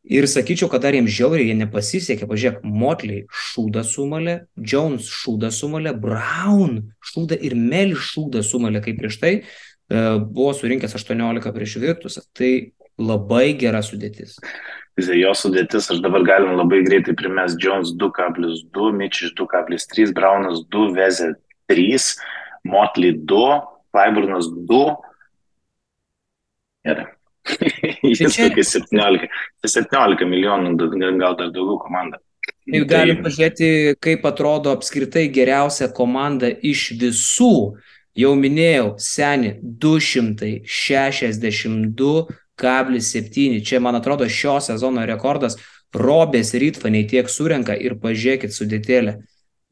Ir 0.10 0.26
sakyčiau, 0.32 0.70
kad 0.72 0.82
dar 0.82 0.96
jiems 0.96 1.12
žiauriai 1.14 1.52
jie 1.52 1.56
nepasisekė. 1.60 2.28
Pažiūrėk, 2.30 2.64
Motley 2.64 3.26
šūdą 3.30 3.84
sumalė, 3.86 4.36
Jones 4.58 5.10
šūdą 5.12 5.52
sumalė, 5.54 5.94
Brown 6.02 6.80
šūdą 7.12 7.38
ir 7.46 7.56
Mel 7.60 7.94
šūdą 8.00 8.42
sumalė, 8.48 8.82
kaip 8.86 8.98
prieš 9.02 9.20
tai 9.22 9.34
e, 9.38 9.44
buvo 10.24 10.54
surinkęs 10.58 10.96
18 10.98 11.54
prieš 11.56 11.78
Virtusą. 11.84 12.26
Tai 12.34 12.52
labai 13.00 13.52
gera 13.60 13.84
sudėtis. 13.86 14.40
Jo 15.16 15.32
sudėtis, 15.38 15.88
aš 15.94 16.02
dabar 16.04 16.26
galim 16.28 16.58
labai 16.60 16.82
greitai 16.84 17.16
primest 17.16 17.60
Jones 17.64 17.94
2,2, 18.02 18.92
Mitchell 18.98 19.32
2,3, 19.40 20.14
Brownas 20.18 20.64
2, 20.74 20.90
Vezė 20.98 21.34
3, 21.72 22.10
Motley 22.68 23.14
2, 23.14 23.62
Clyburnas 23.94 24.50
2. 24.70 24.82
Gerai. 26.90 27.08
Jis 28.04 28.36
tai 28.36 28.50
tokia 28.50 28.66
17, 28.68 29.30
17 29.66 30.28
milijonų, 30.30 30.76
gal 31.22 31.38
dar 31.40 31.54
daugiau 31.54 31.80
komanda. 31.82 32.20
Ir 32.70 32.86
galim 32.90 33.20
tai... 33.20 33.30
pažiūrėti, 33.30 33.70
kaip 34.04 34.26
atrodo 34.30 34.74
apskritai 34.76 35.28
geriausia 35.34 35.90
komanda 35.96 36.50
iš 36.50 36.92
visų. 37.00 37.80
Jau 38.20 38.34
minėjau, 38.36 38.98
seni 39.00 39.56
262,7. 42.60 43.64
Čia, 43.66 43.82
man 43.84 43.98
atrodo, 44.00 44.28
šio 44.30 44.60
sezono 44.64 45.08
rekordas. 45.10 45.58
Robės 45.96 46.54
Rytfaniai 46.54 47.08
tiek 47.10 47.32
surenka 47.32 47.74
ir 47.74 47.98
pažiūrėkit 48.04 48.54
sudėtėlę. 48.54 49.18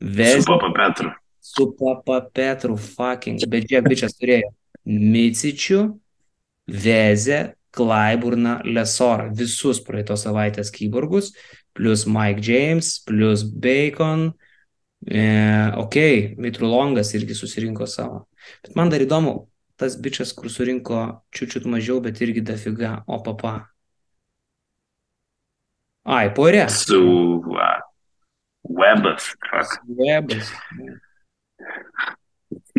Ves... 0.01 0.41
Su 0.41 0.49
Papa 0.49 0.73
Petru 0.73 1.13
su 1.47 1.75
Papa 1.79 2.21
Petru 2.33 2.75
fucking, 2.77 3.39
bet 3.47 3.69
žiūrėk, 3.69 3.87
bičias 3.87 4.17
turėjo 4.19 4.51
Micičių, 4.87 5.79
Vezę, 6.67 7.39
Klaiburną, 7.77 8.57
Lesorą, 8.67 9.29
visus 9.35 9.79
praeitos 9.83 10.25
savaitės 10.25 10.71
kyborgus, 10.75 11.31
plus 11.77 12.03
Mike 12.09 12.43
James, 12.43 12.97
plus 13.07 13.45
Bacon, 13.47 14.31
e, 15.07 15.23
ok, 15.79 15.97
Mitrulongas 16.41 17.13
irgi 17.15 17.37
susirinko 17.37 17.87
savo. 17.87 18.25
Bet 18.65 18.75
man 18.79 18.91
dar 18.91 19.03
įdomu, 19.05 19.37
tas 19.77 19.97
bičias, 20.01 20.33
kur 20.37 20.49
surinko 20.51 21.01
čiučiut 21.33 21.67
mažiau, 21.69 22.01
bet 22.03 22.21
irgi 22.25 22.43
dafiga, 22.45 23.01
o 23.07 23.19
papa. 23.23 23.55
Ai, 26.07 26.29
porė. 26.33 26.65
Su 26.71 27.01
uh, 27.43 27.77
Webas. 28.67 29.35
Webas. 29.87 30.51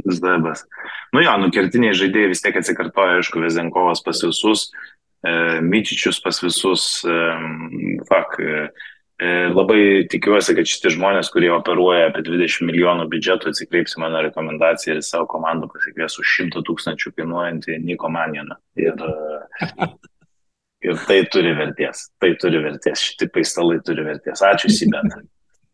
Zdabas. 0.05 0.65
Nu 1.13 1.23
jo, 1.25 1.35
nu 1.43 1.51
kertiniai 1.53 1.97
žaidėjai 1.97 2.31
vis 2.33 2.43
tiek 2.45 2.57
atsikartoja, 2.57 3.19
aišku, 3.21 3.41
Vezenkovas 3.43 4.01
pas 4.05 4.21
visus, 4.25 4.69
e, 5.27 5.33
Myčičius 5.65 6.21
pas 6.25 6.39
visus, 6.45 6.87
e, 7.05 7.19
fak. 8.09 8.39
E, 8.41 8.69
labai 9.19 10.07
tikiuosi, 10.11 10.55
kad 10.55 10.69
šitie 10.69 10.93
žmonės, 10.95 11.31
kurie 11.35 11.51
operuoja 11.51 12.07
apie 12.09 12.23
20 12.23 12.69
milijonų 12.69 13.09
biudžetų, 13.11 13.51
atsikreips 13.51 13.97
į 13.97 14.05
mano 14.05 14.21
rekomendaciją 14.29 14.95
ir 14.99 15.03
savo 15.03 15.27
komandą 15.31 15.67
pasikvies 15.73 16.21
už 16.23 16.35
100 16.45 16.63
tūkstančių 16.69 17.15
kainuojantį 17.17 17.81
Niko 17.83 18.11
Manjaną. 18.15 18.59
Ir, 18.79 18.95
e, 18.95 19.89
ir 20.87 21.03
tai 21.09 21.19
turi 21.33 21.57
vertės, 21.59 22.07
tai 22.23 22.37
turi 22.39 22.63
vertės, 22.63 23.03
šitie 23.11 23.27
paistalai 23.35 23.81
turi 23.83 24.07
vertės. 24.07 24.45
Ačiū, 24.47 24.71
Sibet. 24.71 25.19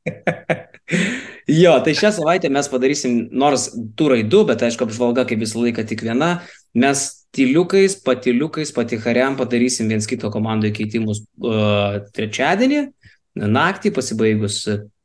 jo, 1.65 1.77
tai 1.85 1.97
šią 2.01 2.15
savaitę 2.17 2.49
mes 2.53 2.73
padarysim 2.73 3.29
nors 3.37 3.69
turai 3.97 4.23
du, 4.25 4.41
bet 4.49 4.65
aišku, 4.65 4.89
apžvalga 4.89 5.29
kaip 5.29 5.45
visą 5.45 5.61
laiką 5.61 5.85
tik 5.93 6.05
viena. 6.09 6.39
Mes 6.73 7.07
tyliukais, 7.35 8.01
patiliukais, 8.05 8.73
patihariam 8.73 9.37
padarysim 9.37 9.89
viens 9.93 10.09
kito 10.09 10.31
komandai 10.33 10.73
keitimus 10.75 11.27
uh, 11.45 12.01
trečiadienį, 12.15 12.87
naktį 13.35 13.95
pasibaigus 13.95 14.63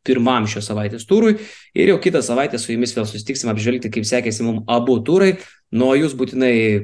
pirmam 0.08 0.48
šios 0.50 0.70
savaitės 0.70 1.06
turui 1.08 1.36
ir 1.76 1.92
jau 1.92 2.00
kitą 2.02 2.22
savaitę 2.24 2.60
su 2.60 2.74
jumis 2.74 2.96
vėl 2.96 3.08
susitiksim 3.08 3.52
apžvelgti, 3.52 3.92
kaip 3.94 4.08
sekėsi 4.08 4.46
mums 4.46 4.68
abu 4.72 5.00
turai. 5.06 5.38
Nuo 5.70 5.92
jūs 5.94 6.16
būtinai 6.18 6.54
e, 6.58 6.80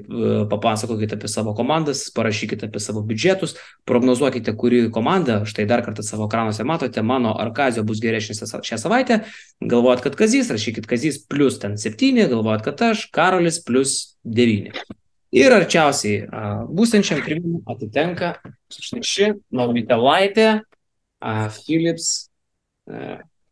papasakokite 0.45 1.15
apie 1.17 1.29
savo 1.31 1.55
komandas, 1.57 2.03
parašykite 2.13 2.67
apie 2.67 2.81
savo 2.83 3.01
biudžetus, 3.07 3.55
prognozuokite, 3.89 4.53
kuri 4.53 4.83
komanda, 4.93 5.39
štai 5.49 5.65
dar 5.65 5.81
kartą 5.81 6.05
savo 6.05 6.27
ekranuose 6.29 6.61
matote, 6.69 7.01
mano 7.01 7.31
ar 7.33 7.49
Kazio 7.57 7.81
bus 7.87 8.03
geresnis 8.03 8.43
šią 8.45 8.77
savaitę, 8.83 9.23
galvojat, 9.57 10.03
kad 10.05 10.19
Kazys, 10.19 10.53
rašykit 10.53 10.85
Kazys 10.85 11.17
plus 11.25 11.57
ten 11.63 11.79
7, 11.81 12.27
galvojat, 12.29 12.61
kad 12.67 12.85
aš, 12.91 13.07
Karolis 13.15 13.57
plus 13.65 13.95
9. 14.21 14.69
Ir 15.35 15.57
arčiausiai 15.57 16.29
būsenčiam 16.69 17.25
priminimu 17.25 17.63
atitenka 17.73 18.35
ši 18.69 19.33
Novitelaitė, 19.49 20.59
Philips 21.55 22.09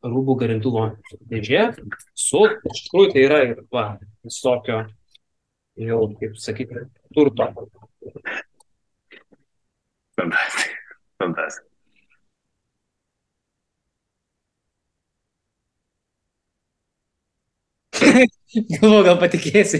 rūbų 0.03 0.36
garintuvo 0.41 0.88
dėžė 1.32 1.64
su, 2.14 2.43
iš 2.70 2.84
tikrųjų 2.88 3.11
tai 3.14 3.26
yra 3.28 3.39
ir 3.47 3.61
va, 3.74 3.86
visokio 4.26 4.84
jau, 5.80 6.01
kaip 6.20 6.36
sakyti, 6.39 6.88
turto. 7.16 7.49
Fantastika. 10.20 10.97
Fantastika. 11.24 11.70
Galvoju, 18.53 19.03
gal 19.07 19.18
patikėsi. 19.22 19.80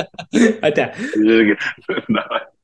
Ate. 0.66 0.90
Irgi. 1.22 1.56